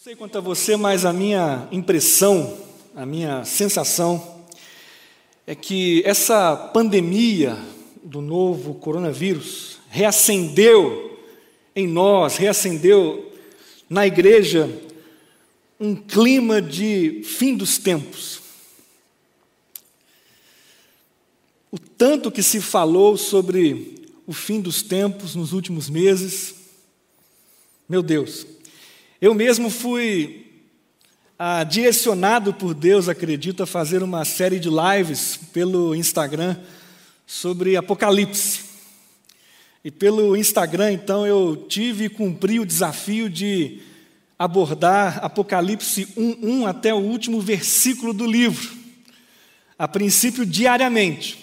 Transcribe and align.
sei 0.00 0.14
quanto 0.14 0.38
a 0.38 0.40
você, 0.40 0.76
mas 0.76 1.04
a 1.04 1.12
minha 1.12 1.66
impressão, 1.72 2.56
a 2.94 3.04
minha 3.04 3.44
sensação 3.44 4.46
é 5.44 5.56
que 5.56 6.04
essa 6.06 6.56
pandemia 6.56 7.58
do 8.04 8.20
novo 8.20 8.74
coronavírus 8.74 9.78
reacendeu 9.88 11.18
em 11.74 11.88
nós, 11.88 12.36
reacendeu 12.36 13.32
na 13.90 14.06
igreja 14.06 14.70
um 15.80 15.96
clima 15.96 16.62
de 16.62 17.22
fim 17.24 17.56
dos 17.56 17.76
tempos. 17.76 18.40
O 21.72 21.78
tanto 21.78 22.30
que 22.30 22.42
se 22.42 22.60
falou 22.60 23.16
sobre 23.16 23.96
o 24.28 24.32
fim 24.32 24.60
dos 24.60 24.80
tempos 24.80 25.34
nos 25.34 25.52
últimos 25.52 25.90
meses, 25.90 26.54
meu 27.88 28.00
Deus, 28.00 28.46
eu 29.20 29.34
mesmo 29.34 29.68
fui 29.68 30.46
ah, 31.36 31.64
direcionado 31.64 32.54
por 32.54 32.72
Deus, 32.72 33.08
acredito, 33.08 33.62
a 33.62 33.66
fazer 33.66 34.02
uma 34.02 34.24
série 34.24 34.60
de 34.60 34.68
lives 34.68 35.38
pelo 35.52 35.94
Instagram 35.94 36.56
sobre 37.26 37.76
Apocalipse. 37.76 38.60
E 39.84 39.90
pelo 39.90 40.36
Instagram, 40.36 40.92
então, 40.92 41.26
eu 41.26 41.66
tive 41.68 42.04
e 42.04 42.08
cumpri 42.08 42.60
o 42.60 42.66
desafio 42.66 43.28
de 43.28 43.80
abordar 44.38 45.18
Apocalipse 45.24 46.06
1:1 46.16 46.66
até 46.66 46.94
o 46.94 46.98
último 46.98 47.40
versículo 47.40 48.12
do 48.12 48.26
livro. 48.26 48.76
A 49.76 49.88
princípio, 49.88 50.46
diariamente. 50.46 51.38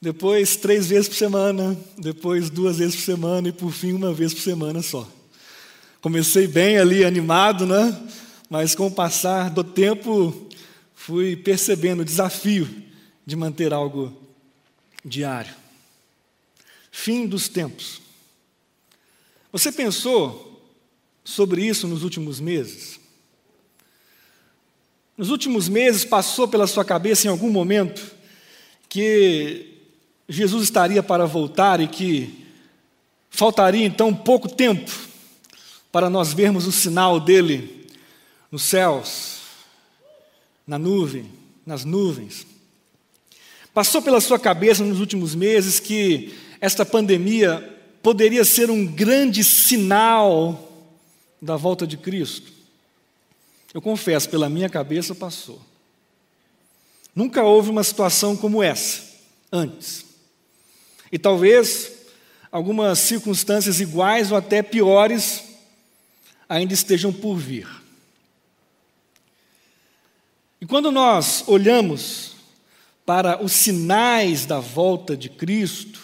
Depois, 0.00 0.56
três 0.56 0.86
vezes 0.86 1.08
por 1.08 1.16
semana. 1.16 1.76
Depois, 1.96 2.50
duas 2.50 2.78
vezes 2.78 2.96
por 2.96 3.04
semana. 3.04 3.48
E, 3.48 3.52
por 3.52 3.72
fim, 3.72 3.92
uma 3.92 4.12
vez 4.12 4.32
por 4.32 4.42
semana 4.42 4.82
só. 4.82 5.08
Comecei 6.00 6.46
bem 6.46 6.78
ali, 6.78 7.04
animado, 7.04 7.66
né? 7.66 8.08
Mas 8.48 8.74
com 8.74 8.86
o 8.86 8.90
passar 8.90 9.50
do 9.50 9.64
tempo, 9.64 10.48
fui 10.94 11.34
percebendo 11.34 12.00
o 12.00 12.04
desafio 12.04 12.68
de 13.26 13.34
manter 13.34 13.72
algo 13.72 14.16
diário. 15.04 15.52
Fim 16.92 17.26
dos 17.26 17.48
tempos. 17.48 18.00
Você 19.50 19.72
pensou 19.72 20.62
sobre 21.24 21.66
isso 21.66 21.88
nos 21.88 22.04
últimos 22.04 22.38
meses? 22.38 23.00
Nos 25.16 25.30
últimos 25.30 25.68
meses 25.68 26.04
passou 26.04 26.46
pela 26.46 26.68
sua 26.68 26.84
cabeça 26.84 27.26
em 27.26 27.30
algum 27.30 27.50
momento 27.50 28.14
que 28.88 29.78
Jesus 30.28 30.62
estaria 30.62 31.02
para 31.02 31.26
voltar 31.26 31.80
e 31.80 31.88
que 31.88 32.46
faltaria 33.28 33.84
então 33.84 34.14
pouco 34.14 34.48
tempo 34.48 35.08
para 35.98 36.08
nós 36.08 36.32
vermos 36.32 36.64
o 36.64 36.70
sinal 36.70 37.18
dele 37.18 37.84
nos 38.52 38.62
céus, 38.62 39.38
na 40.64 40.78
nuvem, 40.78 41.28
nas 41.66 41.84
nuvens. 41.84 42.46
Passou 43.74 44.00
pela 44.00 44.20
sua 44.20 44.38
cabeça 44.38 44.84
nos 44.84 45.00
últimos 45.00 45.34
meses 45.34 45.80
que 45.80 46.38
esta 46.60 46.86
pandemia 46.86 47.76
poderia 48.00 48.44
ser 48.44 48.70
um 48.70 48.86
grande 48.86 49.42
sinal 49.42 50.72
da 51.42 51.56
volta 51.56 51.84
de 51.84 51.96
Cristo? 51.96 52.52
Eu 53.74 53.82
confesso, 53.82 54.30
pela 54.30 54.48
minha 54.48 54.68
cabeça 54.68 55.16
passou. 55.16 55.60
Nunca 57.12 57.42
houve 57.42 57.70
uma 57.70 57.82
situação 57.82 58.36
como 58.36 58.62
essa 58.62 59.02
antes. 59.50 60.04
E 61.10 61.18
talvez 61.18 61.90
algumas 62.52 63.00
circunstâncias 63.00 63.80
iguais 63.80 64.30
ou 64.30 64.38
até 64.38 64.62
piores 64.62 65.47
ainda 66.48 66.72
estejam 66.72 67.12
por 67.12 67.36
vir. 67.36 67.68
E 70.60 70.66
quando 70.66 70.90
nós 70.90 71.44
olhamos 71.46 72.36
para 73.04 73.42
os 73.42 73.52
sinais 73.52 74.44
da 74.44 74.58
volta 74.58 75.16
de 75.16 75.28
Cristo, 75.28 76.00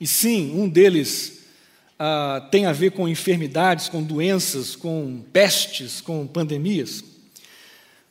e 0.00 0.06
sim, 0.06 0.52
um 0.58 0.68
deles 0.68 1.40
ah, 1.98 2.46
tem 2.50 2.66
a 2.66 2.72
ver 2.72 2.92
com 2.92 3.08
enfermidades, 3.08 3.88
com 3.88 4.02
doenças, 4.02 4.74
com 4.74 5.22
pestes, 5.32 6.00
com 6.00 6.26
pandemias, 6.26 7.04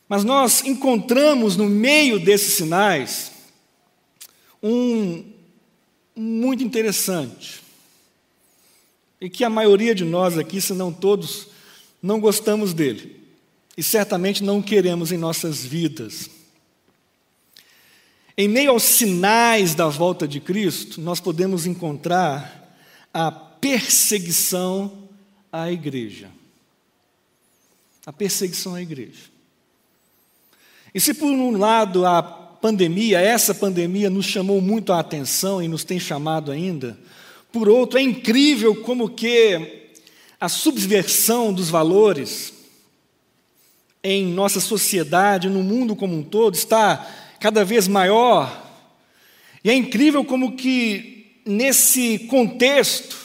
mas 0.08 0.24
nós 0.24 0.64
encontramos 0.64 1.56
no 1.56 1.68
meio 1.68 2.18
desses 2.18 2.54
sinais 2.54 3.32
um 4.62 5.24
muito 6.14 6.62
interessante, 6.62 7.62
e 9.20 9.28
que 9.28 9.44
a 9.44 9.50
maioria 9.50 9.94
de 9.94 10.04
nós 10.04 10.38
aqui, 10.38 10.60
se 10.60 10.72
não 10.72 10.92
todos, 10.92 11.48
não 12.02 12.20
gostamos 12.20 12.72
dele 12.72 13.18
e 13.76 13.82
certamente 13.82 14.42
não 14.42 14.60
queremos 14.60 15.12
em 15.12 15.16
nossas 15.16 15.64
vidas. 15.64 16.28
Em 18.36 18.48
meio 18.48 18.70
aos 18.70 18.82
sinais 18.82 19.74
da 19.74 19.88
volta 19.88 20.26
de 20.26 20.40
Cristo, 20.40 21.00
nós 21.00 21.20
podemos 21.20 21.66
encontrar 21.66 22.76
a 23.12 23.30
perseguição 23.30 25.08
à 25.52 25.70
igreja. 25.70 26.30
A 28.06 28.12
perseguição 28.12 28.74
à 28.74 28.82
igreja. 28.82 29.30
E 30.94 31.00
se 31.00 31.14
por 31.14 31.26
um 31.26 31.56
lado 31.56 32.06
a 32.06 32.22
pandemia, 32.22 33.20
essa 33.20 33.54
pandemia 33.54 34.10
nos 34.10 34.26
chamou 34.26 34.60
muito 34.60 34.92
a 34.92 35.00
atenção 35.00 35.62
e 35.62 35.68
nos 35.68 35.84
tem 35.84 36.00
chamado 36.00 36.50
ainda, 36.50 36.98
por 37.52 37.68
outro, 37.68 37.98
é 37.98 38.02
incrível 38.02 38.82
como 38.82 39.08
que 39.08 39.77
a 40.40 40.48
subversão 40.48 41.52
dos 41.52 41.68
valores 41.68 42.52
em 44.02 44.26
nossa 44.26 44.60
sociedade, 44.60 45.48
no 45.48 45.62
mundo 45.62 45.96
como 45.96 46.16
um 46.16 46.22
todo, 46.22 46.54
está 46.54 47.06
cada 47.40 47.64
vez 47.64 47.88
maior. 47.88 48.66
E 49.64 49.70
é 49.70 49.74
incrível 49.74 50.24
como 50.24 50.56
que 50.56 51.40
nesse 51.44 52.20
contexto, 52.20 53.16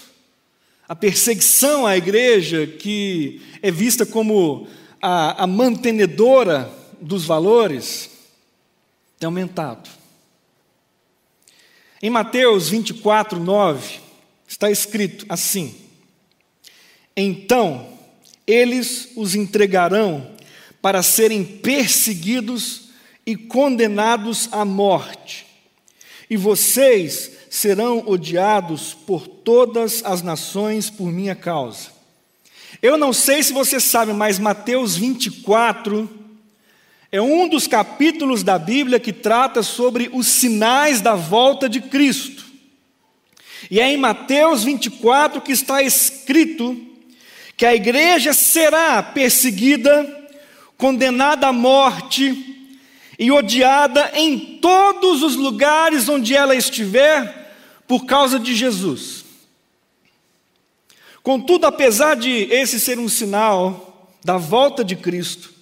a 0.88 0.96
perseguição 0.96 1.86
à 1.86 1.96
igreja, 1.96 2.66
que 2.66 3.42
é 3.62 3.70
vista 3.70 4.06
como 4.06 4.68
a, 5.02 5.44
a 5.44 5.48
mantenedora 5.48 6.72
dos 7.00 7.26
valores, 7.26 8.10
tem 9.20 9.28
aumentado. 9.28 9.90
Em 12.02 12.10
Mateus 12.10 12.70
24, 12.70 13.40
9, 13.40 14.00
está 14.48 14.70
escrito 14.72 15.26
assim: 15.30 15.83
então 17.16 17.88
eles 18.46 19.10
os 19.16 19.36
entregarão 19.36 20.32
para 20.82 21.02
serem 21.02 21.44
perseguidos 21.44 22.90
e 23.26 23.36
condenados 23.38 24.50
à 24.52 24.66
morte, 24.66 25.46
e 26.30 26.36
vocês 26.36 27.32
serão 27.50 28.04
odiados 28.08 28.94
por 28.94 29.28
todas 29.28 30.04
as 30.04 30.22
nações 30.22 30.90
por 30.90 31.12
minha 31.12 31.36
causa. 31.36 31.92
Eu 32.82 32.98
não 32.98 33.14
sei 33.14 33.44
se 33.44 33.54
você 33.54 33.80
sabe, 33.80 34.12
mas 34.12 34.40
Mateus 34.40 34.98
24 34.98 36.10
é 37.12 37.22
um 37.22 37.48
dos 37.48 37.68
capítulos 37.68 38.42
da 38.42 38.58
Bíblia 38.58 39.00
que 39.00 39.14
trata 39.14 39.62
sobre 39.62 40.10
os 40.12 40.28
sinais 40.28 41.00
da 41.00 41.14
volta 41.14 41.70
de 41.70 41.80
Cristo. 41.80 42.44
E 43.70 43.80
é 43.80 43.88
em 43.94 43.98
Mateus 43.98 44.64
24 44.64 45.40
que 45.40 45.52
está 45.52 45.84
escrito 45.84 46.93
que 47.56 47.66
a 47.66 47.76
igreja 47.76 48.34
será 48.34 49.02
perseguida, 49.02 50.30
condenada 50.78 51.48
à 51.48 51.54
morte 51.54 52.70
e 53.18 53.32
odiada 53.32 54.12
em 54.16 54.58
todos 54.60 55.22
os 55.22 55.36
lugares 55.36 56.10
onde 56.10 56.36
ela 56.36 56.56
estiver 56.56 57.44
por 57.88 58.06
causa 58.06 58.40
de 58.40 58.56
Jesus. 58.56 59.24
Contudo, 61.22 61.66
apesar 61.66 62.16
de 62.16 62.30
esse 62.52 62.80
ser 62.80 63.00
um 63.00 63.08
sinal 63.08 64.12
da 64.24 64.38
volta 64.38 64.84
de 64.84 64.96
Cristo, 64.96 65.54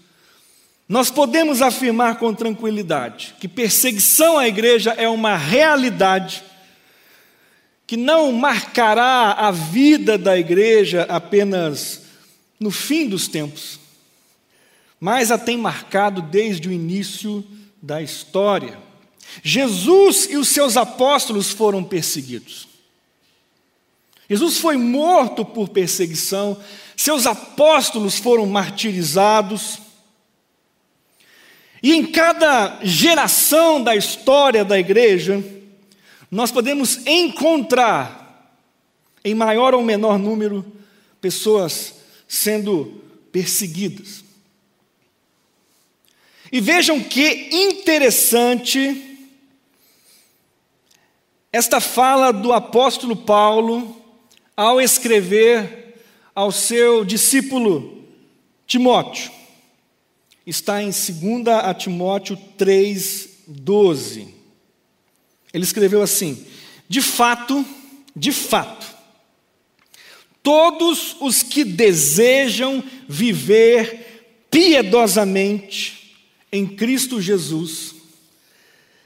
nós 0.88 1.10
podemos 1.10 1.62
afirmar 1.62 2.18
com 2.18 2.34
tranquilidade 2.34 3.36
que 3.40 3.48
perseguição 3.48 4.38
à 4.38 4.48
igreja 4.48 4.92
é 4.98 5.08
uma 5.08 5.38
realidade 5.38 6.44
que 7.92 7.98
não 7.98 8.32
marcará 8.32 9.34
a 9.34 9.52
vida 9.52 10.18
da 10.18 10.40
igreja 10.40 11.06
apenas 11.10 12.04
no 12.58 12.72
fim 12.72 13.06
dos 13.06 13.28
tempos, 13.28 13.82
mas 14.98 15.30
a 15.30 15.38
tem 15.38 15.58
marcado 15.58 16.22
desde 16.22 16.70
o 16.70 16.72
início 16.72 17.46
da 17.82 18.02
história. 18.02 18.80
Jesus 19.44 20.30
e 20.32 20.38
os 20.38 20.48
seus 20.48 20.78
apóstolos 20.78 21.52
foram 21.52 21.84
perseguidos. 21.84 22.66
Jesus 24.30 24.58
foi 24.58 24.78
morto 24.78 25.44
por 25.44 25.68
perseguição, 25.68 26.58
seus 26.96 27.28
apóstolos 27.28 28.18
foram 28.18 28.46
martirizados. 28.46 29.80
E 31.84 31.94
em 31.94 32.06
cada 32.06 32.80
geração 32.84 33.84
da 33.84 33.98
história 33.98 34.64
da 34.64 34.80
igreja, 34.80 35.44
nós 36.32 36.50
podemos 36.50 37.06
encontrar, 37.06 38.58
em 39.24 39.36
maior 39.36 39.76
ou 39.76 39.84
menor 39.84 40.18
número, 40.18 40.66
pessoas 41.20 41.96
sendo 42.26 43.04
perseguidas. 43.34 44.24
E 46.50 46.62
vejam 46.62 47.02
que 47.02 47.50
interessante 47.52 49.20
esta 51.52 51.82
fala 51.82 52.32
do 52.32 52.54
apóstolo 52.54 53.16
Paulo 53.16 54.02
ao 54.56 54.80
escrever 54.80 55.98
ao 56.34 56.50
seu 56.52 57.04
discípulo 57.04 58.06
Timóteo. 58.66 59.30
Está 60.48 60.82
em 60.82 60.90
2 60.90 61.48
a 61.64 61.74
Timóteo 61.74 62.38
3,12. 62.58 64.41
Ele 65.54 65.64
escreveu 65.64 66.02
assim: 66.02 66.46
De 66.88 67.02
fato, 67.02 67.66
de 68.16 68.32
fato, 68.32 68.86
todos 70.44 71.16
os 71.20 71.44
que 71.44 71.64
desejam 71.64 72.84
viver 73.08 74.46
piedosamente 74.50 76.18
em 76.52 76.68
Cristo 76.68 77.22
Jesus 77.22 77.96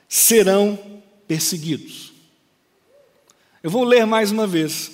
serão 0.10 0.80
perseguidos. 1.28 2.14
Eu 3.62 3.70
vou 3.70 3.84
ler 3.84 4.06
mais 4.06 4.32
uma 4.32 4.48
vez. 4.48 4.92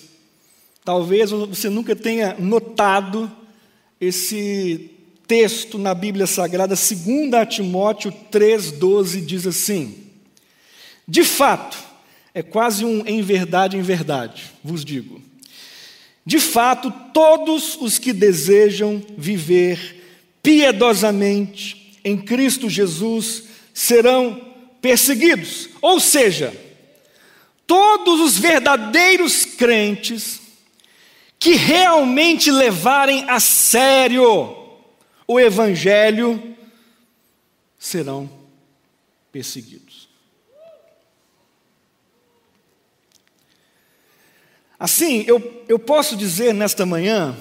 Talvez 0.83 1.29
você 1.29 1.69
nunca 1.69 1.95
tenha 1.95 2.35
notado 2.39 3.31
esse 3.99 4.91
texto 5.27 5.77
na 5.77 5.93
Bíblia 5.93 6.25
Sagrada, 6.25 6.75
2 6.75 7.47
Timóteo 7.49 8.11
3,12, 8.31 9.23
diz 9.23 9.45
assim: 9.45 10.10
De 11.11 11.25
fato, 11.25 11.77
é 12.33 12.41
quase 12.41 12.85
um 12.85 13.05
em 13.05 13.21
verdade, 13.21 13.75
em 13.75 13.81
verdade, 13.81 14.43
vos 14.63 14.85
digo. 14.85 15.21
De 16.25 16.39
fato, 16.39 16.89
todos 17.13 17.75
os 17.81 17.99
que 17.99 18.13
desejam 18.13 19.03
viver 19.17 20.05
piedosamente 20.41 21.99
em 22.01 22.17
Cristo 22.17 22.69
Jesus 22.69 23.43
serão 23.73 24.39
perseguidos. 24.81 25.67
Ou 25.81 25.99
seja, 25.99 26.55
todos 27.67 28.21
os 28.21 28.37
verdadeiros 28.37 29.43
crentes 29.43 30.39
que 31.37 31.55
realmente 31.55 32.49
levarem 32.49 33.29
a 33.29 33.41
sério 33.41 34.55
o 35.27 35.37
Evangelho 35.37 36.55
serão 37.77 38.31
perseguidos. 39.29 39.90
Assim, 44.81 45.23
eu, 45.27 45.63
eu 45.69 45.77
posso 45.77 46.17
dizer 46.17 46.55
nesta 46.55 46.87
manhã 46.87 47.37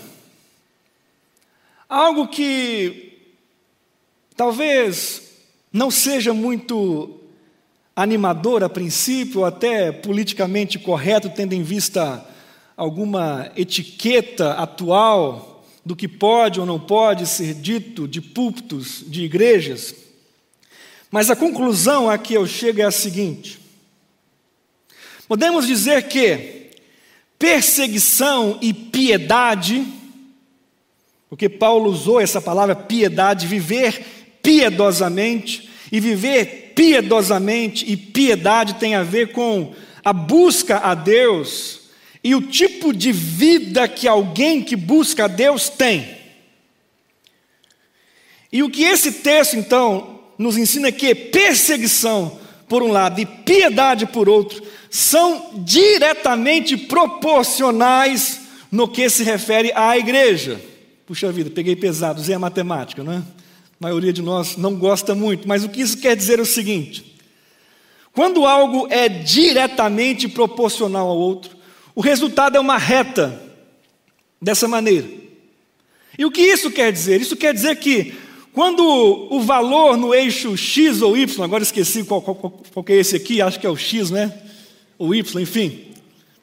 algo 1.89 2.29
que 2.29 3.31
talvez 4.37 5.23
não 5.73 5.91
seja 5.91 6.35
muito 6.35 7.19
animador 7.97 8.63
a 8.63 8.69
princípio, 8.69 9.41
ou 9.41 9.47
até 9.47 9.91
politicamente 9.91 10.79
correto, 10.79 11.31
tendo 11.31 11.55
em 11.55 11.63
vista 11.63 12.23
alguma 12.77 13.51
etiqueta 13.57 14.53
atual 14.53 15.65
do 15.83 15.97
que 15.97 16.07
pode 16.07 16.61
ou 16.61 16.67
não 16.67 16.79
pode 16.79 17.27
ser 17.27 17.55
dito 17.55 18.07
de 18.07 18.21
púlpitos 18.21 19.03
de 19.07 19.25
igrejas, 19.25 19.95
mas 21.11 21.31
a 21.31 21.37
conclusão 21.37 22.11
a 22.11 22.19
que 22.19 22.35
eu 22.35 22.47
chego 22.47 22.83
é 22.83 22.85
a 22.85 22.91
seguinte: 22.91 23.59
podemos 25.27 25.67
dizer 25.67 26.07
que 26.07 26.60
perseguição 27.41 28.59
e 28.61 28.73
piedade, 28.75 29.85
porque 31.29 31.49
Paulo 31.49 31.91
usou 31.91 32.21
essa 32.21 32.41
palavra 32.41 32.77
piedade, 32.77 33.47
viver 33.47 34.05
piedosamente, 34.43 35.69
e 35.91 35.99
viver 35.99 36.73
piedosamente 36.77 37.91
e 37.91 37.97
piedade 37.97 38.75
tem 38.75 38.95
a 38.95 39.03
ver 39.03 39.33
com 39.33 39.75
a 40.05 40.13
busca 40.13 40.79
a 40.79 40.95
Deus 40.95 41.81
e 42.23 42.35
o 42.35 42.43
tipo 42.43 42.93
de 42.93 43.11
vida 43.11 43.89
que 43.89 44.07
alguém 44.07 44.63
que 44.63 44.77
busca 44.77 45.25
a 45.25 45.29
Deus 45.29 45.69
tem. 45.69 46.17
E 48.53 48.63
o 48.63 48.71
que 48.71 48.83
esse 48.83 49.13
texto, 49.13 49.57
então, 49.57 50.21
nos 50.37 50.57
ensina 50.57 50.89
é 50.89 50.93
que 50.93 51.15
perseguição, 51.15 52.39
por 52.69 52.83
um 52.83 52.91
lado, 52.91 53.21
e 53.21 53.27
piedade, 53.27 54.07
por 54.07 54.29
outro, 54.29 54.63
são 54.91 55.53
diretamente 55.65 56.77
proporcionais 56.77 58.41
no 58.71 58.89
que 58.89 59.09
se 59.09 59.23
refere 59.23 59.73
à 59.75 59.97
igreja. 59.97 60.61
Puxa 61.07 61.31
vida, 61.31 61.49
peguei 61.51 61.77
pesado, 61.77 62.21
usei 62.21 62.35
a 62.35 62.39
matemática, 62.39 63.03
não 63.03 63.13
é? 63.13 63.17
A 63.17 63.23
maioria 63.81 64.13
de 64.13 64.21
nós 64.21 64.57
não 64.57 64.75
gosta 64.75 65.15
muito, 65.15 65.49
mas 65.49 65.65
o 65.65 65.69
que 65.69 65.81
isso 65.81 65.97
quer 65.99 66.17
dizer 66.17 66.39
é 66.39 66.43
o 66.43 66.47
seguinte: 66.47 67.17
quando 68.13 68.45
algo 68.45 68.89
é 68.91 69.09
diretamente 69.09 70.29
proporcional 70.29 71.09
ao 71.09 71.17
outro, 71.17 71.57
o 71.95 72.01
resultado 72.01 72.57
é 72.57 72.61
uma 72.61 72.77
reta, 72.77 73.41
dessa 74.41 74.67
maneira. 74.67 75.07
E 76.19 76.25
o 76.25 76.31
que 76.31 76.41
isso 76.41 76.71
quer 76.71 76.93
dizer? 76.93 77.21
Isso 77.21 77.37
quer 77.37 77.53
dizer 77.53 77.77
que 77.77 78.15
quando 78.53 78.83
o 78.83 79.41
valor 79.41 79.97
no 79.97 80.15
eixo 80.15 80.57
x 80.57 81.03
ou 81.03 81.17
y, 81.17 81.45
agora 81.45 81.63
esqueci 81.63 82.03
qual, 82.05 82.21
qual, 82.21 82.35
qual 82.35 82.85
é 82.89 82.95
esse 82.95 83.15
aqui, 83.17 83.41
acho 83.41 83.61
que 83.61 83.67
é 83.67 83.71
o 83.71 83.77
x, 83.77 84.11
né? 84.11 84.33
O 85.01 85.15
y, 85.15 85.21
enfim. 85.41 85.95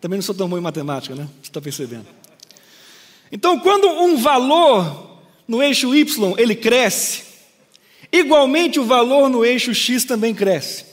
Também 0.01 0.17
não 0.17 0.23
sou 0.23 0.33
tão 0.33 0.49
bom 0.49 0.57
em 0.57 0.61
matemática, 0.61 1.13
né? 1.13 1.29
Você 1.43 1.49
está 1.49 1.61
percebendo. 1.61 2.07
Então, 3.31 3.59
quando 3.59 3.87
um 3.87 4.17
valor 4.17 5.21
no 5.47 5.61
eixo 5.61 5.93
y 5.93 6.07
ele 6.39 6.55
cresce, 6.55 7.21
igualmente 8.11 8.79
o 8.79 8.83
valor 8.85 9.29
no 9.29 9.45
eixo 9.45 9.75
x 9.75 10.05
também 10.05 10.33
cresce. 10.33 10.85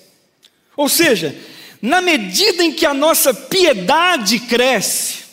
Ou 0.76 0.90
seja, 0.90 1.34
na 1.80 2.02
medida 2.02 2.62
em 2.62 2.70
que 2.70 2.84
a 2.84 2.92
nossa 2.92 3.32
piedade 3.32 4.40
cresce, 4.40 5.24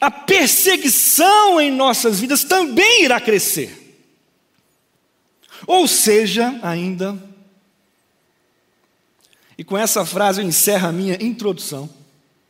a 0.00 0.12
perseguição 0.12 1.60
em 1.60 1.72
nossas 1.72 2.20
vidas 2.20 2.44
também 2.44 3.02
irá 3.02 3.20
crescer. 3.20 3.98
Ou 5.66 5.88
seja, 5.88 6.56
ainda, 6.62 7.18
e 9.60 9.64
com 9.64 9.76
essa 9.76 10.06
frase 10.06 10.40
eu 10.40 10.46
encerro 10.46 10.88
a 10.88 10.92
minha 10.92 11.22
introdução 11.22 11.86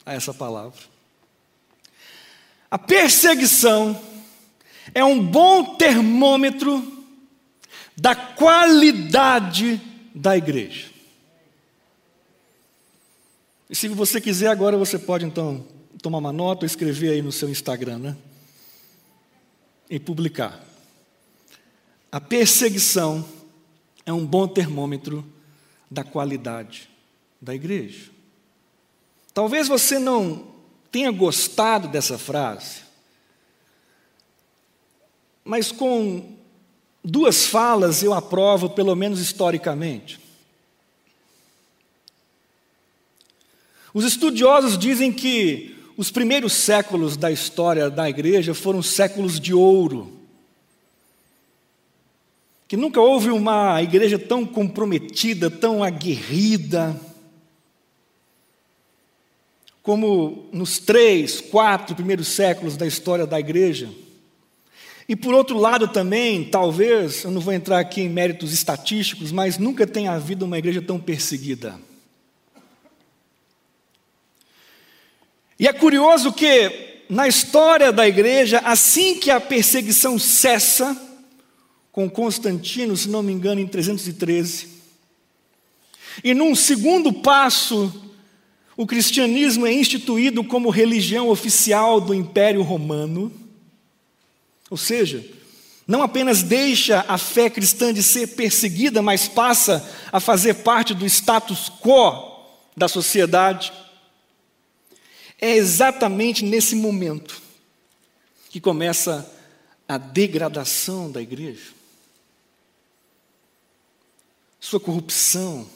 a 0.07 0.15
essa 0.15 0.33
palavra. 0.33 0.79
A 2.71 2.79
perseguição 2.79 4.01
é 4.95 5.03
um 5.03 5.21
bom 5.21 5.75
termômetro 5.75 7.05
da 7.97 8.15
qualidade 8.15 9.81
da 10.15 10.37
igreja. 10.37 10.89
E 13.69 13.75
se 13.75 13.89
você 13.89 14.21
quiser 14.21 14.47
agora, 14.47 14.77
você 14.77 14.97
pode 14.97 15.25
então 15.25 15.67
tomar 16.01 16.19
uma 16.19 16.33
nota 16.33 16.65
ou 16.65 16.67
escrever 16.67 17.11
aí 17.11 17.23
no 17.23 17.33
seu 17.33 17.51
Instagram, 17.51 17.99
né? 17.99 18.17
E 19.91 19.99
publicar. 19.99 20.65
A 22.13 22.21
perseguição 22.21 23.29
é 24.07 24.13
um 24.13 24.25
bom 24.25 24.47
termômetro 24.47 25.25
da 25.91 26.05
qualidade 26.05 26.89
da 27.41 27.55
igreja. 27.55 28.11
Talvez 29.33 29.69
você 29.69 29.99
não 29.99 30.49
tenha 30.93 31.11
gostado 31.11 31.89
dessa 31.89 32.19
frase, 32.19 32.81
mas 35.45 35.73
com 35.73 36.37
duas 37.03 37.47
falas 37.47 38.03
eu 38.03 38.13
aprovo, 38.13 38.71
pelo 38.71 38.95
menos 38.95 39.21
historicamente. 39.21 40.21
Os 43.93 44.05
estudiosos 44.05 44.79
dizem 44.79 45.13
que 45.13 45.77
os 45.97 46.11
primeiros 46.11 46.53
séculos 46.53 47.17
da 47.17 47.31
história 47.31 47.91
da 47.91 48.09
igreja 48.09 48.55
foram 48.55 48.83
séculos 48.83 49.41
de 49.41 49.53
ouro. 49.53 50.19
Que 52.69 52.77
nunca 52.77 53.01
houve 53.01 53.31
uma 53.31 53.83
igreja 53.83 54.17
tão 54.17 54.47
comprometida, 54.47 55.51
tão 55.51 55.83
aguerrida, 55.83 56.99
como 59.91 60.49
nos 60.53 60.79
três, 60.79 61.41
quatro 61.41 61.97
primeiros 61.97 62.29
séculos 62.29 62.77
da 62.77 62.87
história 62.87 63.27
da 63.27 63.41
igreja. 63.41 63.91
E 65.09 65.17
por 65.17 65.35
outro 65.35 65.59
lado 65.59 65.89
também, 65.89 66.45
talvez, 66.45 67.25
eu 67.25 67.31
não 67.33 67.41
vou 67.41 67.53
entrar 67.53 67.81
aqui 67.81 68.03
em 68.03 68.09
méritos 68.09 68.53
estatísticos, 68.53 69.33
mas 69.33 69.59
nunca 69.59 69.89
tenha 69.89 70.13
havido 70.13 70.45
uma 70.45 70.57
igreja 70.57 70.81
tão 70.81 71.01
perseguida. 71.01 71.77
E 75.59 75.67
é 75.67 75.73
curioso 75.73 76.33
que, 76.33 77.03
na 77.09 77.27
história 77.27 77.91
da 77.91 78.07
igreja, 78.07 78.61
assim 78.65 79.19
que 79.19 79.29
a 79.29 79.41
perseguição 79.41 80.21
cessa, 80.21 80.97
com 81.91 82.09
Constantino, 82.09 82.97
se 82.97 83.09
não 83.09 83.25
me 83.25 83.33
engano, 83.33 83.61
em 83.61 83.67
313, 83.67 84.69
e 86.23 86.33
num 86.33 86.55
segundo 86.55 87.13
passo, 87.13 88.09
o 88.81 88.87
cristianismo 88.87 89.67
é 89.67 89.73
instituído 89.75 90.43
como 90.43 90.71
religião 90.71 91.29
oficial 91.29 92.01
do 92.01 92.15
Império 92.15 92.63
Romano, 92.63 93.31
ou 94.71 94.77
seja, 94.79 95.23
não 95.87 96.03
apenas 96.03 96.43
deixa 96.43 97.05
a 97.07 97.19
fé 97.19 97.51
cristã 97.51 97.93
de 97.93 98.03
ser 98.03 98.29
perseguida, 98.29 99.03
mas 99.03 99.29
passa 99.29 99.87
a 100.11 100.19
fazer 100.19 100.55
parte 100.63 100.95
do 100.95 101.05
status 101.05 101.71
quo 101.83 102.43
da 102.75 102.89
sociedade. 102.89 103.71
É 105.39 105.55
exatamente 105.55 106.43
nesse 106.43 106.75
momento 106.75 107.39
que 108.49 108.63
começa 108.63 109.31
a 109.87 109.99
degradação 109.99 111.13
da 111.13 111.21
igreja, 111.21 111.75
sua 114.59 114.81
corrupção, 114.81 115.69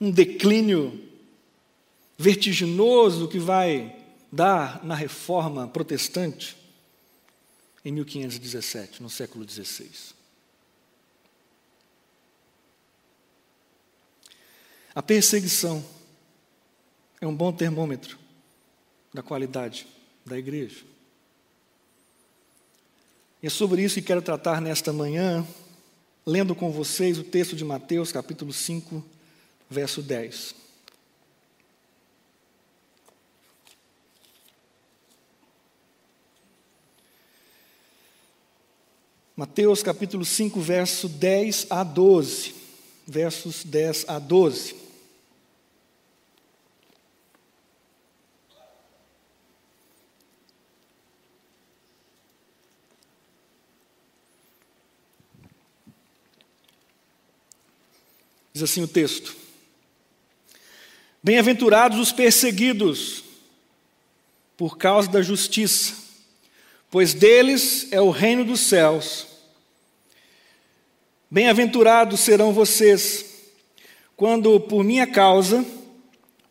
um 0.00 0.10
declínio 0.10 1.06
vertiginoso 2.18 3.28
que 3.28 3.38
vai 3.38 3.96
dar 4.30 4.84
na 4.84 4.94
reforma 4.94 5.68
protestante 5.68 6.56
em 7.84 7.92
1517, 7.92 9.02
no 9.02 9.08
século 9.08 9.48
XVI. 9.48 9.90
A 14.94 15.02
perseguição 15.02 15.84
é 17.20 17.26
um 17.26 17.34
bom 17.34 17.52
termômetro 17.52 18.18
da 19.12 19.22
qualidade 19.22 19.86
da 20.24 20.38
igreja. 20.38 20.84
E 23.42 23.46
é 23.46 23.50
sobre 23.50 23.82
isso 23.82 23.96
que 23.96 24.02
quero 24.02 24.22
tratar 24.22 24.60
nesta 24.60 24.92
manhã, 24.92 25.46
lendo 26.24 26.54
com 26.54 26.72
vocês 26.72 27.18
o 27.18 27.24
texto 27.24 27.54
de 27.54 27.64
Mateus, 27.64 28.10
capítulo 28.10 28.52
5, 28.52 29.04
verso 29.68 30.02
10. 30.02 30.54
Mateus 39.36 39.82
capítulo 39.82 40.24
5, 40.24 40.60
verso 40.60 41.08
10 41.08 41.66
a 41.68 41.84
12. 41.84 42.54
Versos 43.06 43.64
10 43.64 44.08
a 44.08 44.18
12. 44.18 44.74
Diz 58.54 58.62
assim 58.62 58.82
o 58.82 58.88
texto: 58.88 59.45
Bem-aventurados 61.26 61.98
os 61.98 62.12
perseguidos 62.12 63.22
por 64.56 64.78
causa 64.78 65.10
da 65.10 65.20
justiça 65.20 66.06
pois 66.90 67.12
deles 67.12 67.88
é 67.90 68.00
o 68.00 68.10
reino 68.10 68.42
dos 68.42 68.60
céus. 68.60 69.26
Bem-aventurados 71.30 72.20
serão 72.20 72.54
vocês, 72.54 73.26
quando 74.16 74.58
por 74.60 74.84
minha 74.84 75.06
causa 75.06 75.62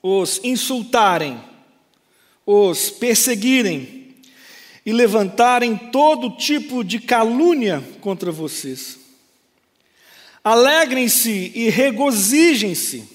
os 0.03 0.39
insultarem, 0.43 1.41
os 2.45 2.91
perseguirem 2.91 4.13
e 4.85 4.93
levantarem 4.93 5.75
todo 5.75 6.37
tipo 6.37 6.83
de 6.83 6.99
calúnia 6.99 7.83
contra 8.01 8.31
vocês. 8.31 8.99
Alegrem-se 10.43 11.51
e 11.55 11.69
regozijem-se, 11.69 13.14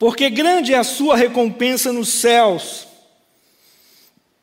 porque 0.00 0.28
grande 0.28 0.74
é 0.74 0.78
a 0.78 0.82
sua 0.82 1.16
recompensa 1.16 1.92
nos 1.92 2.08
céus 2.08 2.90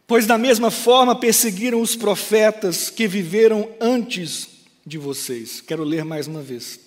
Pois 0.07 0.25
da 0.25 0.37
mesma 0.37 0.71
forma 0.71 1.13
perseguiram 1.13 1.81
os 1.81 1.93
profetas 1.93 2.89
que 2.89 3.09
viveram 3.09 3.69
antes 3.77 4.47
de 4.85 4.97
vocês. 4.97 5.59
Quero 5.59 5.83
ler 5.83 6.05
mais 6.05 6.27
uma 6.27 6.41
vez. 6.41 6.79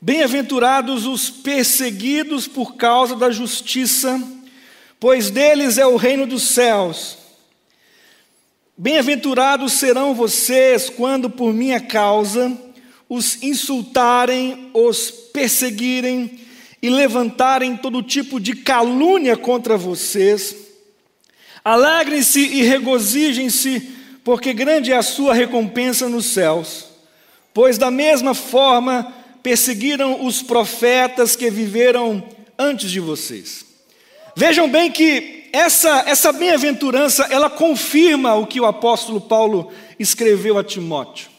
Bem-aventurados 0.00 1.06
os 1.06 1.30
perseguidos 1.30 2.48
por 2.48 2.74
causa 2.74 3.14
da 3.14 3.30
justiça, 3.30 4.20
pois 4.98 5.30
deles 5.30 5.78
é 5.78 5.86
o 5.86 5.94
reino 5.94 6.26
dos 6.26 6.42
céus. 6.42 7.16
Bem-aventurados 8.76 9.74
serão 9.74 10.12
vocês 10.12 10.90
quando 10.90 11.30
por 11.30 11.54
minha 11.54 11.78
causa 11.78 12.52
os 13.08 13.40
insultarem, 13.44 14.72
os 14.74 15.08
perseguirem 15.08 16.40
e 16.82 16.90
levantarem 16.90 17.76
todo 17.76 18.02
tipo 18.02 18.40
de 18.40 18.56
calúnia 18.56 19.36
contra 19.36 19.76
vocês 19.76 20.62
Alegrem-se 21.64 22.40
e 22.40 22.62
regozijem-se, 22.62 23.80
porque 24.24 24.52
grande 24.52 24.90
é 24.90 24.96
a 24.96 25.02
sua 25.02 25.32
recompensa 25.32 26.08
nos 26.08 26.26
céus. 26.26 26.86
Pois 27.54 27.78
da 27.78 27.90
mesma 27.90 28.34
forma 28.34 29.12
perseguiram 29.42 30.24
os 30.24 30.42
profetas 30.42 31.36
que 31.36 31.50
viveram 31.50 32.24
antes 32.58 32.90
de 32.90 32.98
vocês. 32.98 33.64
Vejam 34.36 34.68
bem 34.68 34.90
que 34.90 35.48
essa, 35.52 36.04
essa 36.06 36.32
bem-aventurança, 36.32 37.28
ela 37.30 37.50
confirma 37.50 38.34
o 38.34 38.46
que 38.46 38.60
o 38.60 38.66
apóstolo 38.66 39.20
Paulo 39.20 39.70
escreveu 39.98 40.58
a 40.58 40.64
Timóteo. 40.64 41.30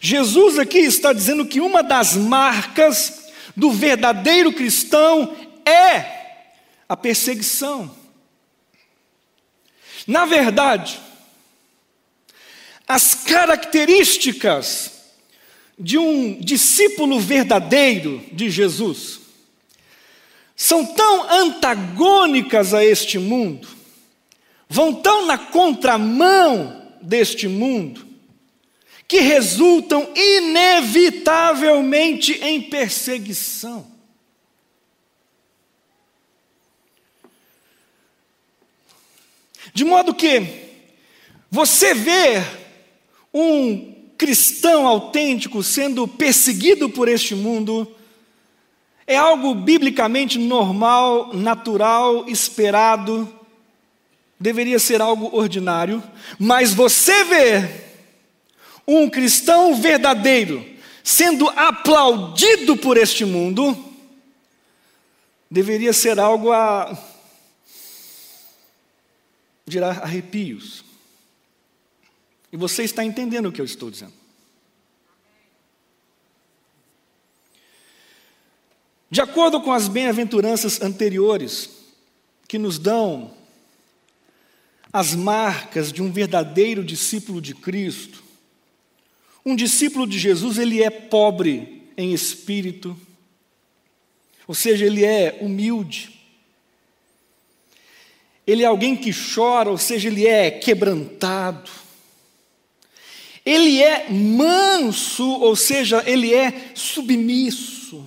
Jesus 0.00 0.58
aqui 0.58 0.78
está 0.78 1.12
dizendo 1.12 1.44
que 1.44 1.60
uma 1.60 1.82
das 1.82 2.14
marcas 2.14 3.27
do 3.58 3.72
verdadeiro 3.72 4.52
cristão 4.52 5.36
é 5.66 6.44
a 6.88 6.96
perseguição. 6.96 7.94
Na 10.06 10.24
verdade, 10.24 10.98
as 12.86 13.14
características 13.14 14.92
de 15.76 15.98
um 15.98 16.40
discípulo 16.40 17.18
verdadeiro 17.18 18.24
de 18.32 18.48
Jesus 18.48 19.20
são 20.56 20.86
tão 20.86 21.30
antagônicas 21.30 22.72
a 22.72 22.84
este 22.84 23.18
mundo, 23.18 23.68
vão 24.68 24.94
tão 24.94 25.26
na 25.26 25.36
contramão 25.36 26.90
deste 27.02 27.48
mundo, 27.48 28.07
que 29.08 29.18
resultam 29.20 30.12
inevitavelmente 30.14 32.34
em 32.44 32.60
perseguição. 32.60 33.86
De 39.72 39.82
modo 39.82 40.14
que 40.14 40.42
você 41.50 41.94
vê 41.94 42.44
um 43.32 43.94
cristão 44.18 44.86
autêntico 44.86 45.62
sendo 45.62 46.06
perseguido 46.06 46.90
por 46.90 47.08
este 47.08 47.34
mundo 47.34 47.90
é 49.06 49.16
algo 49.16 49.54
biblicamente 49.54 50.38
normal, 50.38 51.32
natural, 51.32 52.28
esperado, 52.28 53.32
deveria 54.38 54.78
ser 54.78 55.00
algo 55.00 55.34
ordinário, 55.34 56.02
mas 56.38 56.74
você 56.74 57.24
vê 57.24 57.87
um 58.88 59.10
cristão 59.10 59.78
verdadeiro 59.78 60.66
sendo 61.04 61.48
aplaudido 61.50 62.74
por 62.76 62.96
este 62.96 63.24
mundo, 63.24 63.76
deveria 65.50 65.92
ser 65.92 66.18
algo 66.18 66.50
a 66.52 66.98
gerar 69.66 69.98
arrepios. 69.98 70.84
E 72.50 72.56
você 72.56 72.82
está 72.82 73.04
entendendo 73.04 73.48
o 73.48 73.52
que 73.52 73.60
eu 73.60 73.64
estou 73.64 73.90
dizendo. 73.90 74.12
De 79.10 79.20
acordo 79.20 79.60
com 79.60 79.72
as 79.72 79.88
bem-aventuranças 79.88 80.80
anteriores, 80.80 81.70
que 82.46 82.58
nos 82.58 82.78
dão 82.78 83.34
as 84.92 85.14
marcas 85.14 85.92
de 85.92 86.02
um 86.02 86.10
verdadeiro 86.10 86.82
discípulo 86.82 87.40
de 87.40 87.54
Cristo, 87.54 88.27
um 89.48 89.56
discípulo 89.56 90.06
de 90.06 90.18
Jesus, 90.18 90.58
ele 90.58 90.82
é 90.82 90.90
pobre 90.90 91.82
em 91.96 92.12
espírito, 92.12 92.94
ou 94.46 94.54
seja, 94.54 94.84
ele 94.84 95.04
é 95.04 95.38
humilde, 95.40 96.10
ele 98.46 98.62
é 98.62 98.66
alguém 98.66 98.94
que 98.94 99.10
chora, 99.12 99.70
ou 99.70 99.78
seja, 99.78 100.08
ele 100.08 100.26
é 100.26 100.50
quebrantado. 100.50 101.70
Ele 103.44 103.82
é 103.82 104.08
manso, 104.10 105.26
ou 105.26 105.54
seja, 105.54 106.02
ele 106.06 106.34
é 106.34 106.72
submisso. 106.74 108.06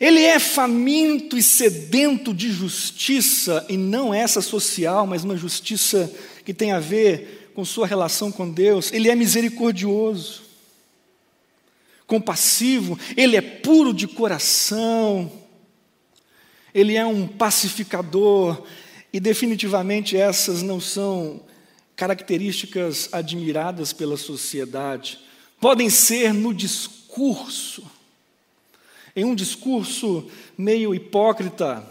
Ele 0.00 0.22
é 0.22 0.40
faminto 0.40 1.38
e 1.38 1.42
sedento 1.42 2.34
de 2.34 2.50
justiça, 2.50 3.64
e 3.68 3.76
não 3.76 4.12
essa 4.12 4.40
social, 4.40 5.06
mas 5.06 5.22
uma 5.22 5.36
justiça 5.36 6.12
que 6.44 6.52
tem 6.52 6.72
a 6.72 6.80
ver 6.80 7.45
com 7.56 7.64
sua 7.64 7.88
relação 7.88 8.30
com 8.30 8.48
Deus. 8.48 8.92
Ele 8.92 9.10
é 9.10 9.16
misericordioso, 9.16 10.44
compassivo, 12.06 12.96
ele 13.16 13.34
é 13.34 13.40
puro 13.40 13.92
de 13.92 14.06
coração 14.06 15.44
ele 16.76 16.94
é 16.94 17.06
um 17.06 17.26
pacificador, 17.26 18.62
e 19.10 19.18
definitivamente 19.18 20.14
essas 20.14 20.60
não 20.60 20.78
são 20.78 21.40
características 21.96 23.08
admiradas 23.12 23.94
pela 23.94 24.18
sociedade, 24.18 25.18
podem 25.58 25.88
ser 25.88 26.34
no 26.34 26.52
discurso, 26.52 27.90
em 29.16 29.24
um 29.24 29.34
discurso 29.34 30.30
meio 30.58 30.94
hipócrita, 30.94 31.82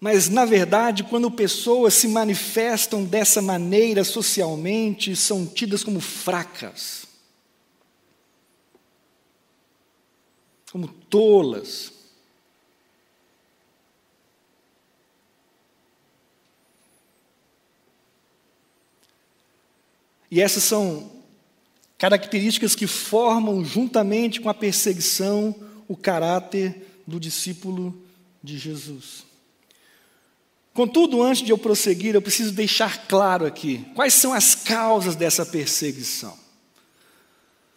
mas, 0.00 0.30
na 0.30 0.46
verdade, 0.46 1.04
quando 1.04 1.30
pessoas 1.30 1.92
se 1.92 2.08
manifestam 2.08 3.04
dessa 3.04 3.42
maneira 3.42 4.02
socialmente, 4.02 5.14
são 5.14 5.46
tidas 5.46 5.84
como 5.84 6.00
fracas, 6.00 7.04
como 10.72 10.88
tolas. 10.88 11.92
E 20.30 20.40
essas 20.40 20.62
são 20.62 21.10
características 21.98 22.74
que 22.74 22.86
formam, 22.86 23.62
juntamente 23.62 24.40
com 24.40 24.48
a 24.48 24.54
perseguição, 24.54 25.54
o 25.86 25.94
caráter 25.94 27.02
do 27.06 27.20
discípulo 27.20 28.02
de 28.42 28.56
Jesus. 28.56 29.29
Contudo, 30.72 31.22
antes 31.22 31.42
de 31.42 31.50
eu 31.50 31.58
prosseguir, 31.58 32.14
eu 32.14 32.22
preciso 32.22 32.52
deixar 32.52 33.06
claro 33.08 33.44
aqui 33.44 33.84
quais 33.94 34.14
são 34.14 34.32
as 34.32 34.54
causas 34.54 35.16
dessa 35.16 35.44
perseguição. 35.44 36.38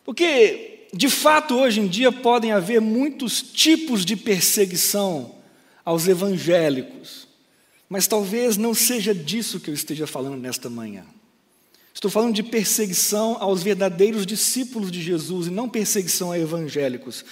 Porque, 0.03 0.88
de 0.93 1.09
fato, 1.09 1.55
hoje 1.55 1.79
em 1.79 1.88
dia 1.88 2.12
podem 2.12 2.51
haver 2.51 2.79
muitos 2.79 3.41
tipos 3.41 4.05
de 4.05 4.15
perseguição 4.15 5.35
aos 5.83 6.07
evangélicos, 6.07 7.27
mas 7.89 8.07
talvez 8.07 8.57
não 8.57 8.73
seja 8.73 9.13
disso 9.13 9.59
que 9.59 9.69
eu 9.69 9.73
esteja 9.73 10.05
falando 10.05 10.38
nesta 10.38 10.69
manhã. 10.69 11.03
Estou 11.93 12.09
falando 12.09 12.33
de 12.33 12.43
perseguição 12.43 13.38
aos 13.39 13.62
verdadeiros 13.63 14.25
discípulos 14.25 14.91
de 14.91 15.01
Jesus 15.01 15.47
e 15.47 15.51
não 15.51 15.69
perseguição 15.69 16.31
a 16.31 16.39
evangélicos. 16.39 17.23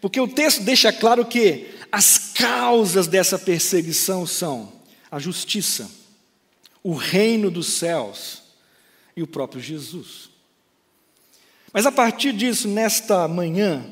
Porque 0.00 0.20
o 0.20 0.28
texto 0.28 0.62
deixa 0.62 0.92
claro 0.92 1.24
que 1.24 1.68
as 1.90 2.32
causas 2.32 3.06
dessa 3.06 3.38
perseguição 3.38 4.26
são 4.26 4.72
a 5.14 5.18
justiça, 5.20 5.88
o 6.82 6.92
reino 6.92 7.48
dos 7.48 7.74
céus 7.74 8.42
e 9.16 9.22
o 9.22 9.28
próprio 9.28 9.62
Jesus. 9.62 10.28
Mas 11.72 11.86
a 11.86 11.92
partir 11.92 12.32
disso, 12.32 12.66
nesta 12.66 13.28
manhã, 13.28 13.86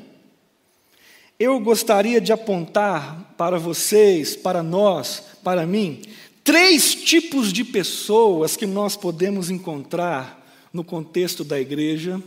eu 1.39 1.57
gostaria 1.61 2.19
de 2.19 2.33
apontar 2.33 3.33
para 3.37 3.57
vocês, 3.57 4.35
para 4.35 4.61
nós, 4.61 5.23
para 5.41 5.65
mim, 5.65 6.01
três 6.43 6.93
tipos 6.93 7.53
de 7.53 7.63
pessoas 7.63 8.57
que 8.57 8.65
nós 8.65 8.97
podemos 8.97 9.49
encontrar 9.49 10.45
no 10.73 10.83
contexto 10.83 11.45
da 11.45 11.57
igreja, 11.57 12.21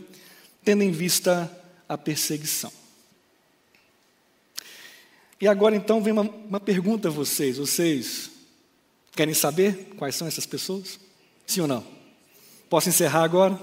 tendo 0.63 0.81
em 0.81 0.89
vista 0.89 1.55
a 1.87 1.95
perseguição. 1.99 2.71
E 5.39 5.47
agora 5.47 5.75
então 5.75 6.01
vem 6.01 6.13
uma, 6.13 6.23
uma 6.23 6.59
pergunta 6.59 7.09
a 7.09 7.11
vocês: 7.11 7.59
vocês 7.59 8.36
querem 9.17 9.33
saber 9.33 9.89
quais 9.97 10.15
são 10.15 10.27
essas 10.27 10.45
pessoas? 10.45 10.99
Sim 11.45 11.61
ou 11.61 11.67
não? 11.67 11.85
Posso 12.69 12.87
encerrar 12.87 13.23
agora? 13.23 13.59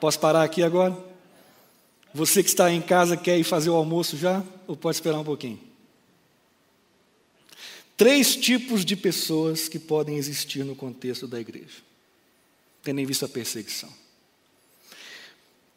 Posso 0.00 0.20
parar 0.20 0.44
aqui 0.44 0.62
agora? 0.62 0.96
Você 2.14 2.42
que 2.42 2.48
está 2.48 2.72
em 2.72 2.80
casa 2.80 3.16
quer 3.16 3.36
ir 3.38 3.44
fazer 3.44 3.70
o 3.70 3.74
almoço 3.74 4.16
já? 4.16 4.42
Ou 4.68 4.76
pode 4.76 4.96
esperar 4.96 5.18
um 5.18 5.24
pouquinho? 5.24 5.58
Três 7.96 8.36
tipos 8.36 8.84
de 8.84 8.94
pessoas 8.94 9.68
que 9.68 9.78
podem 9.78 10.16
existir 10.16 10.64
no 10.64 10.76
contexto 10.76 11.26
da 11.26 11.40
igreja, 11.40 11.82
tendo 12.82 13.00
em 13.00 13.06
vista 13.06 13.26
a 13.26 13.28
perseguição. 13.28 13.92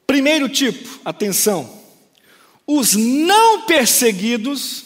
Primeiro 0.05 0.47
tipo, 0.47 0.99
atenção, 1.03 1.81
os 2.67 2.93
não 2.93 3.65
perseguidos 3.65 4.83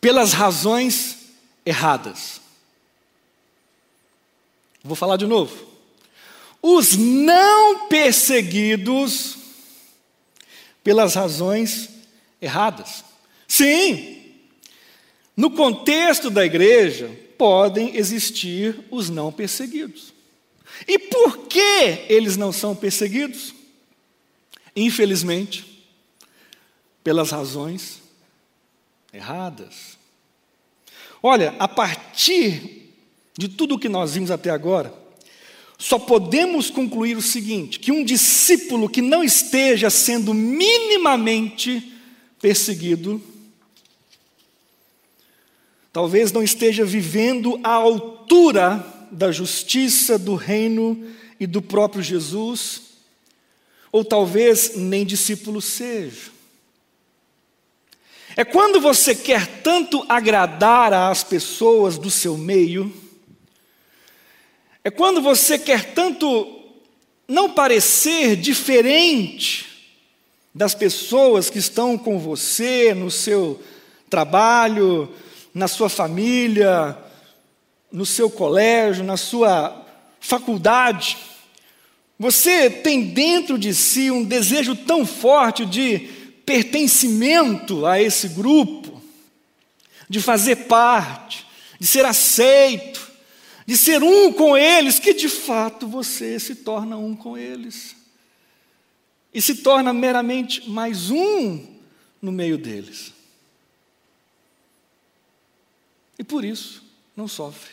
pelas 0.00 0.32
razões 0.32 1.17
erradas. 1.68 2.40
Vou 4.82 4.96
falar 4.96 5.18
de 5.18 5.26
novo. 5.26 5.68
Os 6.62 6.96
não 6.96 7.88
perseguidos 7.88 9.36
pelas 10.82 11.14
razões 11.14 11.90
erradas. 12.40 13.04
Sim, 13.46 14.32
no 15.36 15.50
contexto 15.50 16.30
da 16.30 16.44
igreja, 16.44 17.10
podem 17.36 17.96
existir 17.96 18.86
os 18.90 19.10
não 19.10 19.30
perseguidos. 19.30 20.14
E 20.86 20.98
por 20.98 21.48
que 21.48 22.06
eles 22.08 22.36
não 22.36 22.50
são 22.50 22.74
perseguidos? 22.74 23.54
Infelizmente, 24.74 25.86
pelas 27.04 27.30
razões 27.30 28.00
erradas. 29.12 29.97
Olha, 31.22 31.54
a 31.58 31.66
partir 31.66 32.94
de 33.36 33.48
tudo 33.48 33.74
o 33.74 33.78
que 33.78 33.88
nós 33.88 34.14
vimos 34.14 34.30
até 34.30 34.50
agora, 34.50 34.92
só 35.78 35.98
podemos 35.98 36.70
concluir 36.70 37.16
o 37.16 37.22
seguinte: 37.22 37.78
que 37.78 37.92
um 37.92 38.04
discípulo 38.04 38.88
que 38.88 39.00
não 39.00 39.22
esteja 39.22 39.90
sendo 39.90 40.34
minimamente 40.34 41.92
perseguido, 42.40 43.22
talvez 45.92 46.32
não 46.32 46.42
esteja 46.42 46.84
vivendo 46.84 47.58
à 47.62 47.70
altura 47.70 48.84
da 49.10 49.32
justiça, 49.32 50.18
do 50.18 50.34
reino 50.34 51.06
e 51.40 51.46
do 51.46 51.62
próprio 51.62 52.02
Jesus, 52.02 52.82
ou 53.90 54.04
talvez 54.04 54.76
nem 54.76 55.06
discípulo 55.06 55.60
seja. 55.60 56.37
É 58.38 58.44
quando 58.44 58.80
você 58.80 59.16
quer 59.16 59.48
tanto 59.64 60.06
agradar 60.08 60.92
às 60.92 61.24
pessoas 61.24 61.98
do 61.98 62.08
seu 62.08 62.38
meio, 62.38 62.94
é 64.84 64.92
quando 64.92 65.20
você 65.20 65.58
quer 65.58 65.92
tanto 65.92 66.46
não 67.26 67.50
parecer 67.50 68.36
diferente 68.36 69.66
das 70.54 70.72
pessoas 70.72 71.50
que 71.50 71.58
estão 71.58 71.98
com 71.98 72.16
você 72.16 72.94
no 72.94 73.10
seu 73.10 73.60
trabalho, 74.08 75.12
na 75.52 75.66
sua 75.66 75.88
família, 75.88 76.96
no 77.90 78.06
seu 78.06 78.30
colégio, 78.30 79.02
na 79.02 79.16
sua 79.16 79.84
faculdade, 80.20 81.18
você 82.16 82.70
tem 82.70 83.02
dentro 83.02 83.58
de 83.58 83.74
si 83.74 84.12
um 84.12 84.22
desejo 84.22 84.76
tão 84.76 85.04
forte 85.04 85.66
de 85.66 86.17
pertencimento 86.48 87.84
a 87.84 88.00
esse 88.00 88.26
grupo, 88.28 89.02
de 90.08 90.18
fazer 90.18 90.56
parte, 90.64 91.46
de 91.78 91.86
ser 91.86 92.06
aceito, 92.06 93.06
de 93.66 93.76
ser 93.76 94.02
um 94.02 94.32
com 94.32 94.56
eles, 94.56 94.98
que 94.98 95.12
de 95.12 95.28
fato 95.28 95.86
você 95.86 96.40
se 96.40 96.54
torna 96.54 96.96
um 96.96 97.14
com 97.14 97.36
eles. 97.36 97.94
E 99.34 99.42
se 99.42 99.56
torna 99.56 99.92
meramente 99.92 100.70
mais 100.70 101.10
um 101.10 101.66
no 102.22 102.32
meio 102.32 102.56
deles. 102.56 103.12
E 106.18 106.24
por 106.24 106.46
isso 106.46 106.82
não 107.14 107.28
sofre 107.28 107.72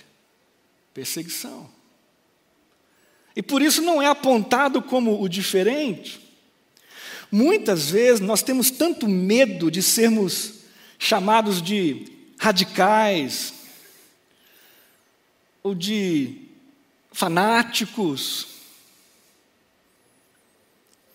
perseguição. 0.93 1.69
E 3.33 3.41
por 3.41 3.61
isso 3.61 3.81
não 3.81 4.01
é 4.01 4.07
apontado 4.07 4.81
como 4.81 5.21
o 5.21 5.29
diferente. 5.29 6.24
Muitas 7.31 7.89
vezes 7.89 8.19
nós 8.19 8.41
temos 8.41 8.71
tanto 8.71 9.07
medo 9.07 9.69
de 9.69 9.81
sermos 9.81 10.53
chamados 10.97 11.61
de 11.61 12.07
radicais, 12.37 13.53
ou 15.65 15.73
de 15.73 16.37
fanáticos. 17.11 18.47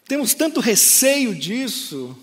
Temos 0.09 0.35
tanto 0.35 0.59
receio 0.59 1.33
disso, 1.37 2.19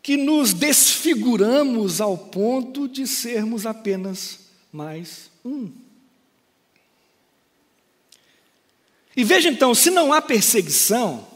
que 0.00 0.16
nos 0.16 0.52
desfiguramos 0.52 2.00
ao 2.00 2.16
ponto 2.16 2.86
de 2.86 3.04
sermos 3.04 3.66
apenas 3.66 4.38
mais 4.72 5.28
um. 5.44 5.72
E 9.16 9.24
veja 9.24 9.48
então, 9.48 9.74
se 9.74 9.90
não 9.90 10.12
há 10.12 10.22
perseguição, 10.22 11.26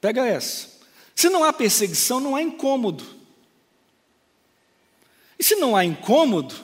pega 0.00 0.26
essa. 0.26 0.78
Se 1.14 1.28
não 1.28 1.44
há 1.44 1.52
perseguição, 1.52 2.20
não 2.20 2.36
há 2.36 2.42
incômodo. 2.42 3.04
E 5.38 5.44
se 5.44 5.56
não 5.56 5.76
há 5.76 5.84
incômodo, 5.84 6.54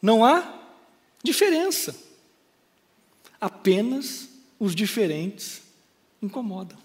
não 0.00 0.24
há 0.24 0.60
diferença. 1.22 1.94
Apenas 3.40 4.28
os 4.58 4.74
diferentes 4.74 5.62
incomodam. 6.22 6.78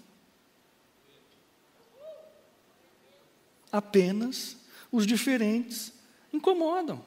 Apenas 3.70 4.56
os 4.90 5.06
diferentes 5.06 5.92
incomodam. 6.32 7.02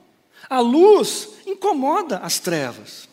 A 0.50 0.60
luz 0.60 1.30
incomoda 1.46 2.20
as 2.20 2.40
trevas. 2.40 3.08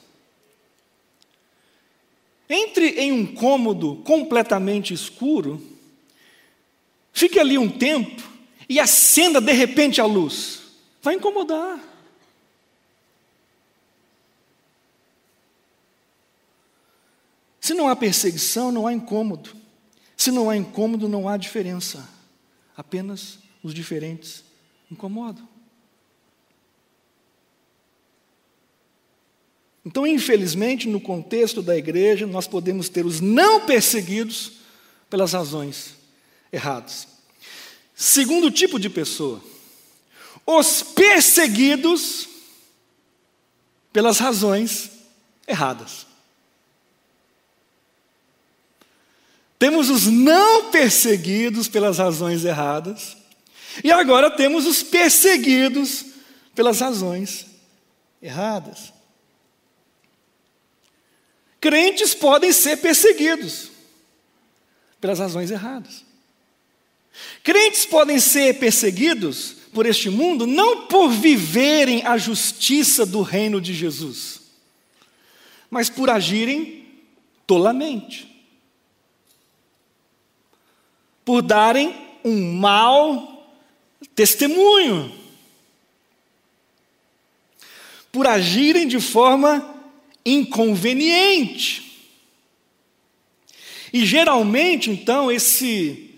Entre 2.55 3.01
em 3.01 3.11
um 3.11 3.35
cômodo 3.35 3.97
completamente 4.05 4.93
escuro, 4.93 5.59
fique 7.11 7.39
ali 7.41 7.57
um 7.57 7.67
tempo 7.67 8.23
e 8.69 8.79
acenda 8.79 9.41
de 9.41 9.53
repente 9.53 10.03
a 10.03 10.05
luz. 10.05 10.61
Vai 11.01 11.15
incomodar. 11.15 11.83
Se 17.59 17.73
não 17.73 17.89
há 17.89 17.97
perseguição, 17.97 18.71
não 18.71 18.87
há 18.87 18.93
incômodo. 18.93 19.57
Se 20.15 20.31
não 20.31 20.51
há 20.51 20.55
incômodo, 20.55 21.09
não 21.09 21.27
há 21.27 21.39
diferença. 21.39 22.07
Apenas 22.77 23.39
os 23.63 23.73
diferentes 23.73 24.45
incomodam. 24.91 25.49
Então, 29.85 30.07
infelizmente, 30.07 30.89
no 30.89 31.01
contexto 31.01 31.61
da 31.61 31.77
igreja, 31.77 32.27
nós 32.27 32.47
podemos 32.47 32.89
ter 32.89 33.05
os 33.05 33.21
não 33.21 33.67
perseguidos 33.67 34.53
pelas 35.11 35.33
razões 35.33 35.95
erradas. 36.53 37.09
Segundo 37.95 38.51
tipo 38.51 38.79
de 38.79 38.89
pessoa, 38.89 39.43
os 40.47 40.83
perseguidos 40.83 42.29
pelas 43.93 44.19
razões 44.19 44.91
erradas. 45.47 46.07
Temos 49.59 49.91
os 49.91 50.07
não 50.07 50.71
perseguidos 50.71 51.69
pelas 51.69 51.99
razões 51.99 52.45
erradas, 52.45 53.17
e 53.83 53.93
agora 53.93 54.31
temos 54.31 54.67
os 54.67 54.83
perseguidos 54.83 56.05
pelas 56.55 56.81
razões 56.81 57.47
erradas. 58.21 58.93
Crentes 61.63 62.13
podem 62.13 62.53
ser 62.53 62.79
perseguidos 62.79 63.71
pelas 65.01 65.21
razões 65.21 65.49
erradas. 65.49 66.05
Crentes 67.45 67.87
podem 67.87 68.19
ser 68.19 68.59
perseguidos 68.59 69.55
por 69.73 69.87
este 69.87 70.11
mundo 70.11 70.45
não 70.45 70.89
por 70.89 71.09
viverem 71.09 72.05
a 72.05 72.19
justiça 72.19 73.07
do 73.07 73.23
reino 73.23 73.61
de 73.61 73.73
Jesus, 73.73 74.41
mas 75.71 75.89
por 75.89 76.11
agirem 76.11 76.85
tolamente, 77.47 78.29
por 81.25 81.43
darem 81.43 81.95
um 82.25 82.55
mau 82.55 83.55
testemunho, 84.17 85.17
por 88.11 88.27
agirem 88.27 88.89
de 88.89 89.01
forma 89.01 89.72
inconveniente. 90.25 91.93
E 93.93 94.07
geralmente, 94.07 94.91
então, 94.91 95.31
esse, 95.31 96.15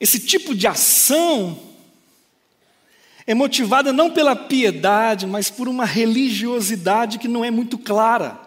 esse 0.00 0.18
tipo 0.18 0.54
de 0.54 0.66
ação 0.66 1.58
é 3.26 3.34
motivada 3.34 3.92
não 3.92 4.10
pela 4.10 4.34
piedade, 4.34 5.26
mas 5.26 5.48
por 5.48 5.68
uma 5.68 5.84
religiosidade 5.84 7.18
que 7.18 7.28
não 7.28 7.44
é 7.44 7.50
muito 7.50 7.78
clara. 7.78 8.40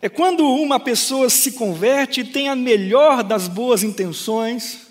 É 0.00 0.08
quando 0.08 0.44
uma 0.46 0.78
pessoa 0.78 1.28
se 1.28 1.52
converte 1.52 2.20
e 2.20 2.24
tem 2.24 2.48
a 2.48 2.54
melhor 2.54 3.22
das 3.22 3.48
boas 3.48 3.82
intenções, 3.82 4.87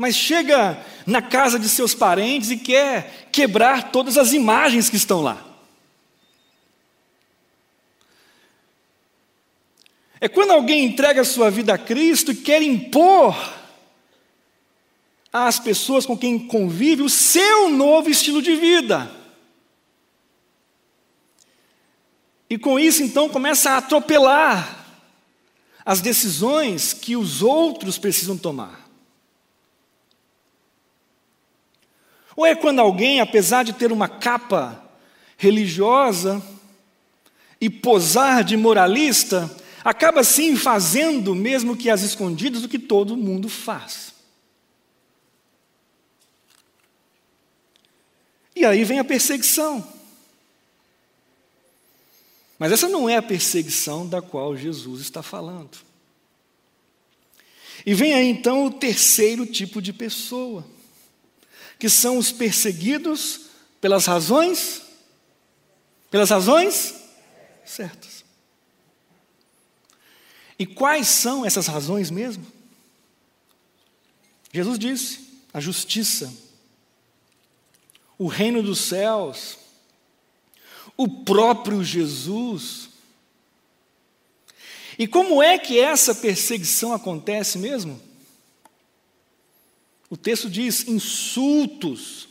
mas 0.00 0.16
chega 0.16 0.82
na 1.04 1.20
casa 1.20 1.58
de 1.58 1.68
seus 1.68 1.94
parentes 1.94 2.50
e 2.50 2.56
quer 2.56 3.28
quebrar 3.30 3.90
todas 3.92 4.16
as 4.16 4.32
imagens 4.32 4.88
que 4.88 4.96
estão 4.96 5.20
lá. 5.20 5.46
É 10.18 10.26
quando 10.26 10.52
alguém 10.52 10.86
entrega 10.86 11.20
a 11.20 11.24
sua 11.24 11.50
vida 11.50 11.74
a 11.74 11.78
Cristo 11.78 12.32
e 12.32 12.34
quer 12.34 12.62
impor 12.62 13.36
às 15.30 15.58
pessoas 15.58 16.06
com 16.06 16.16
quem 16.16 16.38
convive 16.46 17.02
o 17.02 17.10
seu 17.10 17.68
novo 17.68 18.08
estilo 18.08 18.40
de 18.40 18.56
vida. 18.56 19.14
E 22.48 22.56
com 22.56 22.80
isso, 22.80 23.02
então, 23.02 23.28
começa 23.28 23.72
a 23.72 23.76
atropelar 23.76 24.96
as 25.84 26.00
decisões 26.00 26.94
que 26.94 27.16
os 27.16 27.42
outros 27.42 27.98
precisam 27.98 28.38
tomar. 28.38 28.79
Ou 32.40 32.46
é 32.46 32.54
quando 32.54 32.78
alguém, 32.78 33.20
apesar 33.20 33.64
de 33.64 33.74
ter 33.74 33.92
uma 33.92 34.08
capa 34.08 34.82
religiosa 35.36 36.42
e 37.60 37.68
posar 37.68 38.42
de 38.42 38.56
moralista, 38.56 39.54
acaba 39.84 40.24
sim 40.24 40.56
fazendo, 40.56 41.34
mesmo 41.34 41.76
que 41.76 41.90
às 41.90 42.00
escondidas, 42.00 42.64
o 42.64 42.68
que 42.70 42.78
todo 42.78 43.14
mundo 43.14 43.46
faz. 43.46 44.14
E 48.56 48.64
aí 48.64 48.84
vem 48.84 48.98
a 48.98 49.04
perseguição. 49.04 49.86
Mas 52.58 52.72
essa 52.72 52.88
não 52.88 53.06
é 53.06 53.18
a 53.18 53.22
perseguição 53.22 54.08
da 54.08 54.22
qual 54.22 54.56
Jesus 54.56 55.02
está 55.02 55.22
falando. 55.22 55.76
E 57.84 57.92
vem 57.92 58.14
aí 58.14 58.30
então 58.30 58.64
o 58.64 58.70
terceiro 58.70 59.44
tipo 59.44 59.82
de 59.82 59.92
pessoa 59.92 60.64
que 61.80 61.88
são 61.88 62.18
os 62.18 62.30
perseguidos 62.30 63.46
pelas 63.80 64.06
razões 64.06 64.82
pelas 66.10 66.30
razões 66.30 66.94
certas. 67.64 68.24
E 70.58 70.66
quais 70.66 71.06
são 71.06 71.46
essas 71.46 71.66
razões 71.68 72.10
mesmo? 72.10 72.44
Jesus 74.52 74.78
disse: 74.78 75.20
a 75.54 75.60
justiça, 75.60 76.32
o 78.18 78.26
reino 78.26 78.62
dos 78.62 78.80
céus, 78.80 79.56
o 80.96 81.08
próprio 81.08 81.82
Jesus. 81.82 82.90
E 84.98 85.06
como 85.06 85.42
é 85.42 85.58
que 85.58 85.80
essa 85.80 86.14
perseguição 86.14 86.92
acontece 86.92 87.56
mesmo? 87.56 88.09
O 90.10 90.16
texto 90.16 90.50
diz: 90.50 90.88
insultos, 90.88 92.28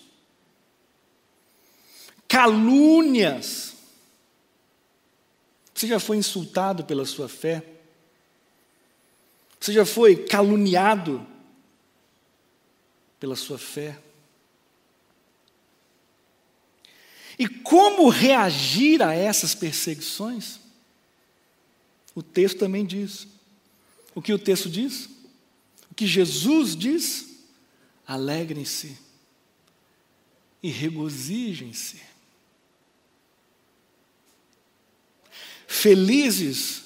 calúnias. 2.28 3.78
Você 5.74 5.88
já 5.88 6.00
foi 6.00 6.18
insultado 6.18 6.84
pela 6.84 7.06
sua 7.06 7.30
fé? 7.30 7.64
Você 9.58 9.72
já 9.72 9.86
foi 9.86 10.26
caluniado 10.26 11.26
pela 13.18 13.36
sua 13.38 13.58
fé? 13.58 13.98
E 17.38 17.48
como 17.48 18.10
reagir 18.10 19.02
a 19.02 19.14
essas 19.14 19.56
perseguições? 19.56 20.60
O 22.14 22.22
texto 22.22 22.60
também 22.60 22.86
diz. 22.86 23.26
O 24.14 24.22
que 24.22 24.34
o 24.34 24.40
texto 24.40 24.70
diz? 24.70 25.06
O 25.90 25.96
que 25.96 26.06
Jesus 26.06 26.76
diz? 26.76 27.29
Alegrem-se 28.10 28.98
e 30.64 30.72
regozijem-se. 30.72 32.02
Felizes 35.68 36.86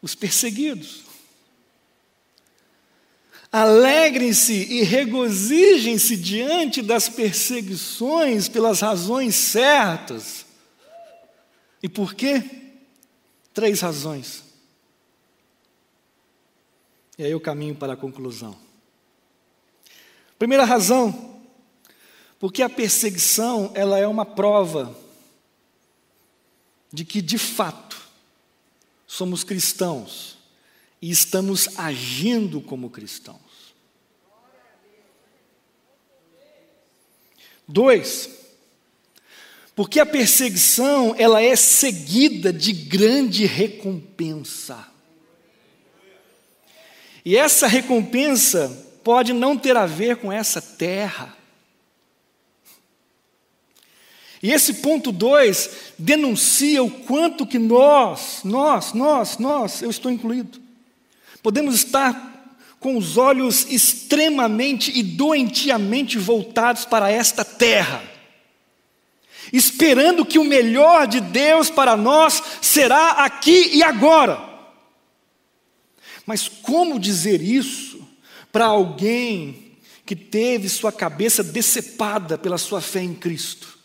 os 0.00 0.14
perseguidos. 0.14 1.04
Alegrem-se 3.52 4.54
e 4.54 4.82
regozijem-se 4.82 6.16
diante 6.16 6.80
das 6.80 7.10
perseguições 7.10 8.48
pelas 8.48 8.80
razões 8.80 9.34
certas. 9.34 10.46
E 11.82 11.88
por 11.88 12.14
quê? 12.14 12.42
Três 13.52 13.82
razões. 13.82 14.42
E 17.18 17.24
aí 17.24 17.30
eu 17.30 17.40
caminho 17.40 17.74
para 17.74 17.92
a 17.92 17.96
conclusão. 17.96 18.65
Primeira 20.38 20.64
razão, 20.64 21.40
porque 22.38 22.62
a 22.62 22.68
perseguição 22.68 23.72
ela 23.74 23.98
é 23.98 24.06
uma 24.06 24.26
prova 24.26 24.96
de 26.92 27.04
que 27.04 27.22
de 27.22 27.38
fato 27.38 28.00
somos 29.06 29.42
cristãos 29.42 30.36
e 31.00 31.10
estamos 31.10 31.78
agindo 31.78 32.60
como 32.60 32.90
cristãos. 32.90 33.40
Dois, 37.66 38.30
porque 39.74 39.98
a 39.98 40.06
perseguição 40.06 41.14
ela 41.18 41.42
é 41.42 41.56
seguida 41.56 42.52
de 42.52 42.72
grande 42.72 43.44
recompensa. 43.46 44.86
E 47.24 47.36
essa 47.36 47.66
recompensa 47.66 48.85
pode 49.06 49.32
não 49.32 49.56
ter 49.56 49.76
a 49.76 49.86
ver 49.86 50.16
com 50.16 50.32
essa 50.32 50.60
terra, 50.60 51.32
E 54.42 54.52
esse 54.52 54.74
ponto 54.74 55.10
2 55.10 55.70
denuncia 55.98 56.82
o 56.82 56.90
quanto 56.90 57.46
que 57.46 57.58
nós, 57.58 58.42
nós, 58.44 58.92
nós, 58.92 59.38
nós, 59.38 59.82
eu 59.82 59.90
estou 59.90 60.10
incluído, 60.10 60.60
podemos 61.42 61.74
estar 61.74 62.54
com 62.78 62.96
os 62.96 63.16
olhos 63.16 63.66
extremamente 63.68 64.96
e 64.96 65.02
doentiamente 65.02 66.18
voltados 66.18 66.84
para 66.84 67.10
esta 67.10 67.44
terra, 67.44 68.04
esperando 69.52 70.24
que 70.24 70.38
o 70.38 70.44
melhor 70.44 71.06
de 71.06 71.20
Deus 71.20 71.70
para 71.70 71.96
nós 71.96 72.42
será 72.60 73.24
aqui 73.24 73.70
e 73.72 73.82
agora. 73.82 74.38
Mas 76.26 76.46
como 76.46 77.00
dizer 77.00 77.40
isso 77.40 77.95
para 78.56 78.64
alguém 78.64 79.76
que 80.06 80.16
teve 80.16 80.70
sua 80.70 80.90
cabeça 80.90 81.44
decepada 81.44 82.38
pela 82.38 82.56
sua 82.56 82.80
fé 82.80 83.02
em 83.02 83.12
Cristo? 83.12 83.78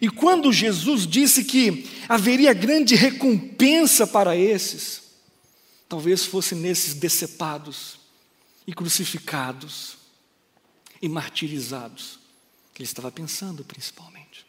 E 0.00 0.08
quando 0.08 0.50
Jesus 0.50 1.06
disse 1.06 1.44
que 1.44 1.90
haveria 2.08 2.54
grande 2.54 2.94
recompensa 2.94 4.06
para 4.06 4.34
esses, 4.34 5.02
talvez 5.86 6.24
fosse 6.24 6.54
nesses 6.54 6.94
decepados 6.94 7.98
e 8.66 8.72
crucificados 8.72 9.98
e 11.02 11.06
martirizados 11.06 12.18
que 12.72 12.80
ele 12.80 12.88
estava 12.88 13.12
pensando 13.12 13.62
principalmente. 13.62 14.46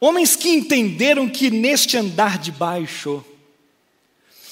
Homens 0.00 0.34
que 0.34 0.48
entenderam 0.48 1.28
que 1.28 1.52
neste 1.52 1.96
andar 1.96 2.36
de 2.36 2.50
baixo, 2.50 3.24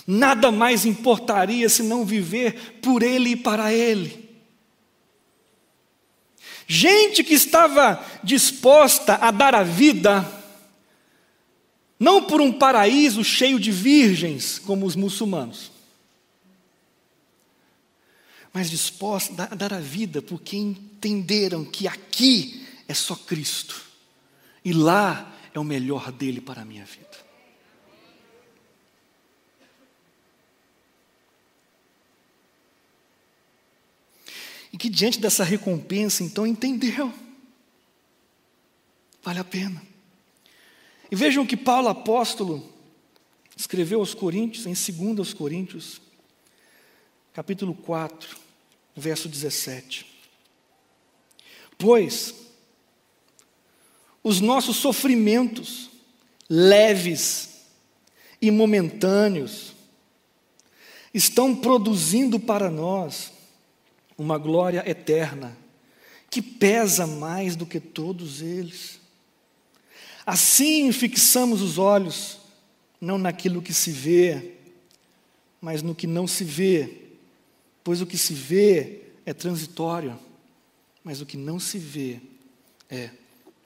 nada 0.07 0.51
mais 0.51 0.85
importaria 0.85 1.69
senão 1.69 2.05
viver 2.05 2.81
por 2.81 3.03
ele 3.03 3.31
e 3.31 3.37
para 3.37 3.73
ele. 3.73 4.29
Gente 6.67 7.25
que 7.25 7.35
estava 7.35 8.05
disposta 8.23 9.17
a 9.17 9.31
dar 9.31 9.55
a 9.55 9.65
vida, 9.65 10.25
não 11.99 12.23
por 12.23 12.41
um 12.41 12.53
paraíso 12.53 13.25
cheio 13.25 13.59
de 13.59 13.73
virgens, 13.73 14.59
como 14.59 14.87
os 14.87 14.95
muçulmanos, 14.95 15.73
mas 18.53 18.71
disposta 18.71 19.49
a 19.51 19.55
dar 19.55 19.73
a 19.73 19.81
vida 19.81 20.23
porque 20.23 20.57
entenderam 20.57 21.65
que 21.65 21.87
aqui 21.87 22.67
é 22.89 22.95
só 22.95 23.15
Cristo 23.15 23.83
e 24.65 24.73
lá 24.73 25.37
é 25.55 25.59
o 25.59 25.65
melhor 25.65 26.13
dele 26.13 26.41
para 26.41 26.63
a 26.63 26.65
minha 26.65 26.85
vida. 26.85 27.31
E 34.70 34.70
que 34.81 34.89
diante 34.89 35.21
dessa 35.21 35.45
recompensa, 35.45 36.25
então, 36.25 36.47
entendeu. 36.47 37.13
Vale 39.23 39.39
a 39.39 39.45
pena. 39.45 39.83
E 41.11 41.15
vejam 41.15 41.45
que 41.45 41.55
Paulo 41.55 41.89
apóstolo 41.89 42.67
escreveu 43.55 44.01
aos 44.01 44.15
Coríntios, 44.15 44.65
em 44.65 44.73
2 44.73 45.35
Coríntios, 45.35 46.01
capítulo 47.35 47.75
4, 47.75 48.39
verso 48.97 49.29
17. 49.29 50.07
Pois 51.77 52.35
os 54.25 54.41
nossos 54.41 54.79
sofrimentos 54.79 55.91
leves 56.49 57.67
e 58.41 58.51
momentâneos 58.51 59.75
estão 61.13 61.55
produzindo 61.55 62.41
para 62.41 62.71
nós 62.71 63.40
uma 64.21 64.37
glória 64.37 64.85
eterna, 64.87 65.57
que 66.29 66.43
pesa 66.43 67.07
mais 67.07 67.57
do 67.57 67.65
que 67.65 67.81
todos 67.81 68.43
eles. 68.43 69.01
Assim 70.27 70.93
fixamos 70.93 71.63
os 71.63 71.79
olhos, 71.79 72.39
não 73.01 73.17
naquilo 73.17 73.63
que 73.63 73.73
se 73.73 73.91
vê, 73.91 74.57
mas 75.59 75.81
no 75.81 75.95
que 75.95 76.07
não 76.07 76.27
se 76.27 76.45
vê, 76.45 76.99
pois 77.83 78.03
o 78.03 78.07
que 78.07 78.19
se 78.19 78.35
vê 78.35 79.05
é 79.25 79.33
transitório, 79.33 80.19
mas 81.03 81.23
o 81.23 81.27
que 81.27 81.39
não 81.39 81.59
se 81.59 81.79
vê 81.79 82.21
é 82.91 83.09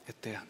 eterno. 0.07 0.47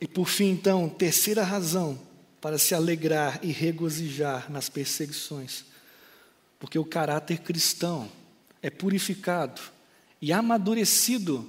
E 0.00 0.06
por 0.06 0.28
fim, 0.28 0.50
então, 0.50 0.88
terceira 0.88 1.42
razão 1.42 1.98
para 2.40 2.56
se 2.56 2.72
alegrar 2.72 3.40
e 3.42 3.50
regozijar 3.50 4.48
nas 4.48 4.68
perseguições 4.68 5.64
porque 6.66 6.80
o 6.80 6.84
caráter 6.84 7.38
cristão 7.38 8.10
é 8.60 8.68
purificado 8.68 9.62
e 10.20 10.32
amadurecido 10.32 11.48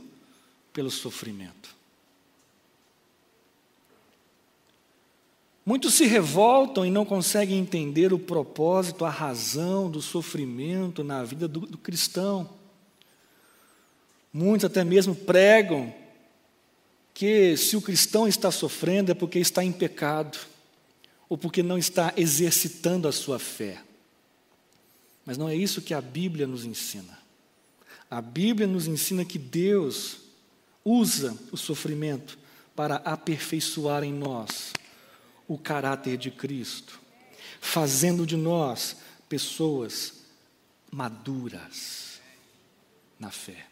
pelo 0.71 0.91
sofrimento. 0.91 1.75
Muitos 5.65 5.95
se 5.95 6.05
revoltam 6.05 6.85
e 6.85 6.91
não 6.91 7.03
conseguem 7.03 7.57
entender 7.57 8.13
o 8.13 8.19
propósito, 8.19 9.05
a 9.05 9.09
razão 9.09 9.89
do 9.89 10.03
sofrimento 10.03 11.03
na 11.03 11.23
vida 11.23 11.47
do, 11.47 11.61
do 11.61 11.79
cristão. 11.79 12.47
Muitos 14.31 14.65
até 14.65 14.83
mesmo 14.83 15.15
pregam 15.15 15.91
que 17.11 17.57
se 17.57 17.75
o 17.75 17.81
cristão 17.81 18.27
está 18.27 18.51
sofrendo 18.51 19.11
é 19.11 19.15
porque 19.15 19.39
está 19.39 19.63
em 19.63 19.71
pecado, 19.71 20.37
ou 21.27 21.35
porque 21.35 21.63
não 21.63 21.79
está 21.79 22.13
exercitando 22.15 23.07
a 23.07 23.11
sua 23.11 23.39
fé. 23.39 23.86
Mas 25.27 25.37
não 25.37 25.49
é 25.49 25.53
isso 25.53 25.81
que 25.81 25.93
a 25.93 25.99
Bíblia 25.99 26.47
nos 26.47 26.63
ensina. 26.63 27.19
A 28.09 28.21
Bíblia 28.21 28.65
nos 28.65 28.87
ensina 28.87 29.25
que 29.25 29.37
Deus 29.37 30.19
usa 30.85 31.37
o 31.51 31.57
sofrimento 31.57 32.39
para 32.73 32.95
aperfeiçoar 32.95 34.05
em 34.05 34.13
nós 34.13 34.71
o 35.45 35.57
caráter 35.57 36.15
de 36.15 36.31
Cristo, 36.31 36.97
fazendo 37.59 38.25
de 38.25 38.37
nós 38.37 38.95
pessoas 39.27 40.13
maduras 40.89 42.21
na 43.19 43.29
fé. 43.29 43.67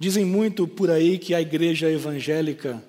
Dizem 0.00 0.24
muito 0.24 0.66
por 0.66 0.90
aí 0.90 1.16
que 1.16 1.32
a 1.32 1.40
igreja 1.40 1.88
evangélica 1.88 2.82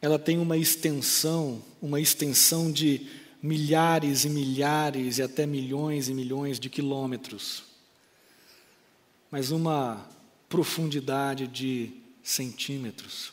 ela 0.00 0.18
tem 0.18 0.38
uma 0.38 0.56
extensão, 0.56 1.62
uma 1.82 2.00
extensão 2.00 2.70
de 2.70 3.06
milhares 3.42 4.24
e 4.24 4.30
milhares 4.30 5.18
e 5.18 5.22
até 5.22 5.46
milhões 5.46 6.08
e 6.08 6.14
milhões 6.14 6.58
de 6.58 6.70
quilômetros, 6.70 7.64
mas 9.30 9.50
uma 9.50 10.08
profundidade 10.48 11.46
de 11.46 11.92
centímetros. 12.22 13.32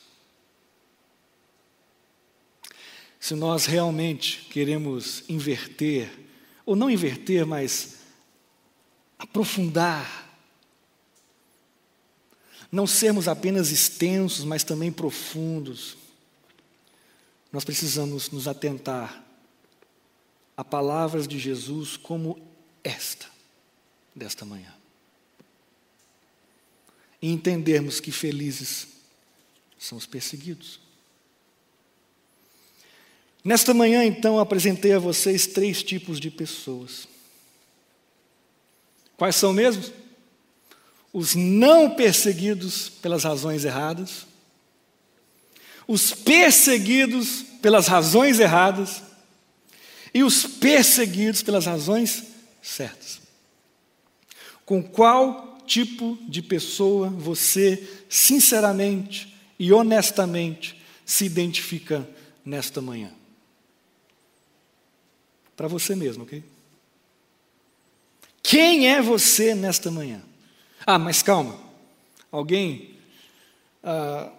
Se 3.19 3.33
nós 3.33 3.65
realmente 3.65 4.47
queremos 4.51 5.23
inverter, 5.27 6.11
ou 6.65 6.75
não 6.75 6.89
inverter, 6.89 7.45
mas 7.45 7.99
aprofundar, 9.17 10.25
não 12.71 12.85
sermos 12.85 13.27
apenas 13.27 13.71
extensos, 13.71 14.43
mas 14.43 14.63
também 14.63 14.91
profundos, 14.91 15.97
nós 17.55 17.63
precisamos 17.63 18.29
nos 18.31 18.49
atentar 18.49 19.25
a 20.57 20.61
palavras 20.61 21.25
de 21.25 21.39
Jesus 21.39 21.95
como 21.95 22.37
esta, 22.83 23.27
desta 24.13 24.43
manhã. 24.43 24.73
E 27.21 27.31
entendermos 27.31 28.01
que 28.01 28.11
felizes 28.11 28.87
são 29.79 29.97
os 29.97 30.05
perseguidos. 30.05 30.81
Nesta 33.41 33.73
manhã, 33.73 34.03
então, 34.03 34.37
apresentei 34.37 34.91
a 34.91 34.99
vocês 34.99 35.47
três 35.47 35.81
tipos 35.81 36.19
de 36.19 36.29
pessoas. 36.29 37.07
Quais 39.15 39.37
são 39.37 39.53
mesmo? 39.53 39.93
Os 41.13 41.35
não 41.35 41.95
perseguidos 41.95 42.89
pelas 42.89 43.23
razões 43.23 43.63
erradas, 43.63 44.27
os 45.87 46.11
perseguidos 46.11 47.43
pelas 47.61 47.87
razões 47.87 48.39
erradas 48.39 49.03
e 50.13 50.23
os 50.23 50.45
perseguidos 50.45 51.43
pelas 51.43 51.65
razões 51.65 52.23
certas. 52.61 53.21
Com 54.65 54.81
qual 54.81 55.59
tipo 55.67 56.17
de 56.27 56.41
pessoa 56.41 57.09
você, 57.09 57.87
sinceramente 58.09 59.35
e 59.59 59.71
honestamente, 59.71 60.81
se 61.05 61.25
identifica 61.25 62.07
nesta 62.43 62.81
manhã? 62.81 63.11
Para 65.55 65.67
você 65.67 65.95
mesmo, 65.95 66.23
ok? 66.23 66.43
Quem 68.41 68.87
é 68.87 69.01
você 69.01 69.55
nesta 69.55 69.89
manhã? 69.89 70.21
Ah, 70.85 70.99
mas 70.99 71.23
calma. 71.23 71.59
Alguém 72.31 72.95
ah, 73.83 74.31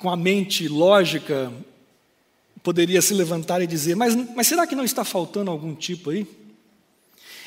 com 0.00 0.08
a 0.10 0.16
mente 0.16 0.66
lógica 0.66 1.52
poderia 2.62 3.00
se 3.00 3.14
levantar 3.14 3.62
e 3.62 3.66
dizer: 3.66 3.94
mas, 3.94 4.16
mas 4.34 4.46
será 4.46 4.66
que 4.66 4.74
não 4.74 4.84
está 4.84 5.04
faltando 5.04 5.50
algum 5.50 5.74
tipo 5.74 6.10
aí? 6.10 6.26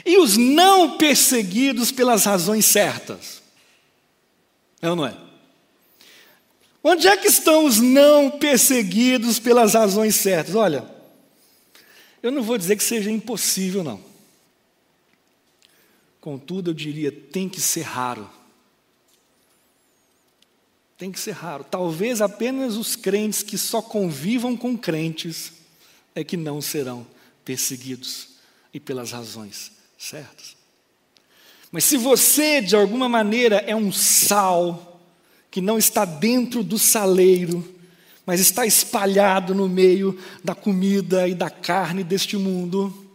E 0.06 0.18
os 0.18 0.38
não 0.38 0.98
perseguidos 0.98 1.92
pelas 1.92 2.26
razões 2.26 2.66
certas? 2.66 3.42
É 4.82 4.89
ou 4.89 4.96
não 4.96 5.06
é? 5.06 5.18
Onde 6.84 7.08
é 7.08 7.18
que 7.18 7.28
estão 7.28 7.66
os 7.66 7.80
não 7.80 8.30
perseguidos 8.30 9.39
pelas 9.39 9.74
razões 9.74 10.16
certas? 10.16 10.54
Olha, 10.54 10.86
eu 12.22 12.32
não 12.32 12.44
vou 12.44 12.58
dizer 12.58 12.76
que 12.76 12.84
seja 12.84 13.10
impossível, 13.10 13.84
não. 13.84 14.00
Contudo, 16.20 16.70
eu 16.70 16.74
diria, 16.74 17.12
tem 17.12 17.50
que 17.50 17.62
ser 17.62 17.82
raro. 17.82 18.30
Tem 21.04 21.12
que 21.12 21.20
ser 21.20 21.32
raro. 21.32 21.66
Talvez 21.66 22.22
apenas 22.22 22.78
os 22.78 22.96
crentes 22.96 23.44
que 23.44 23.58
só 23.58 23.82
convivam 23.82 24.56
com 24.56 24.78
crentes 24.78 25.52
é 26.16 26.24
que 26.24 26.38
não 26.38 26.62
serão 26.62 27.06
perseguidos 27.44 28.30
e 28.74 28.80
pelas 28.80 29.12
razões 29.12 29.74
certas. 29.98 30.56
Mas 31.74 31.84
se 31.84 31.98
você, 31.98 32.62
de 32.62 32.74
alguma 32.74 33.10
maneira, 33.10 33.58
é 33.68 33.76
um 33.76 33.92
sal 33.92 35.02
que 35.52 35.60
não 35.60 35.78
está 35.78 36.06
dentro 36.06 36.63
do 36.63 36.80
saleiro, 36.80 37.70
mas 38.26 38.39
está 38.39 38.66
espalhado 38.66 39.54
no 39.54 39.68
meio 39.68 40.18
da 40.42 40.56
comida 40.56 41.28
e 41.28 41.36
da 41.36 41.50
carne 41.50 42.06
deste 42.06 42.38
mundo, 42.38 43.12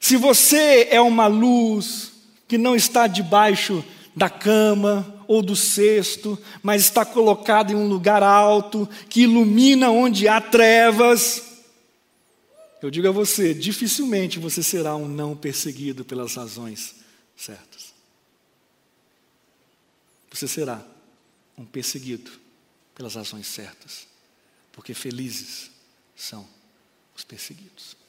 se 0.00 0.16
você 0.16 0.88
é 0.90 0.98
uma 1.02 1.26
luz 1.26 2.10
que 2.48 2.56
não 2.56 2.74
está 2.74 3.06
debaixo 3.06 3.84
da 4.16 4.30
cama 4.30 5.19
ou 5.30 5.42
do 5.42 5.54
cesto, 5.54 6.36
mas 6.60 6.82
está 6.82 7.04
colocada 7.04 7.72
em 7.72 7.76
um 7.76 7.86
lugar 7.86 8.20
alto, 8.20 8.84
que 9.08 9.20
ilumina 9.20 9.88
onde 9.88 10.26
há 10.26 10.40
trevas, 10.40 11.50
eu 12.82 12.90
digo 12.90 13.06
a 13.06 13.12
você, 13.12 13.54
dificilmente 13.54 14.40
você 14.40 14.60
será 14.60 14.96
um 14.96 15.06
não 15.06 15.36
perseguido 15.36 16.04
pelas 16.04 16.34
razões 16.34 16.96
certas. 17.36 17.94
Você 20.32 20.48
será 20.48 20.84
um 21.56 21.64
perseguido 21.64 22.32
pelas 22.92 23.14
razões 23.14 23.46
certas, 23.46 24.08
porque 24.72 24.92
felizes 24.94 25.70
são 26.16 26.44
os 27.14 27.22
perseguidos. 27.22 27.99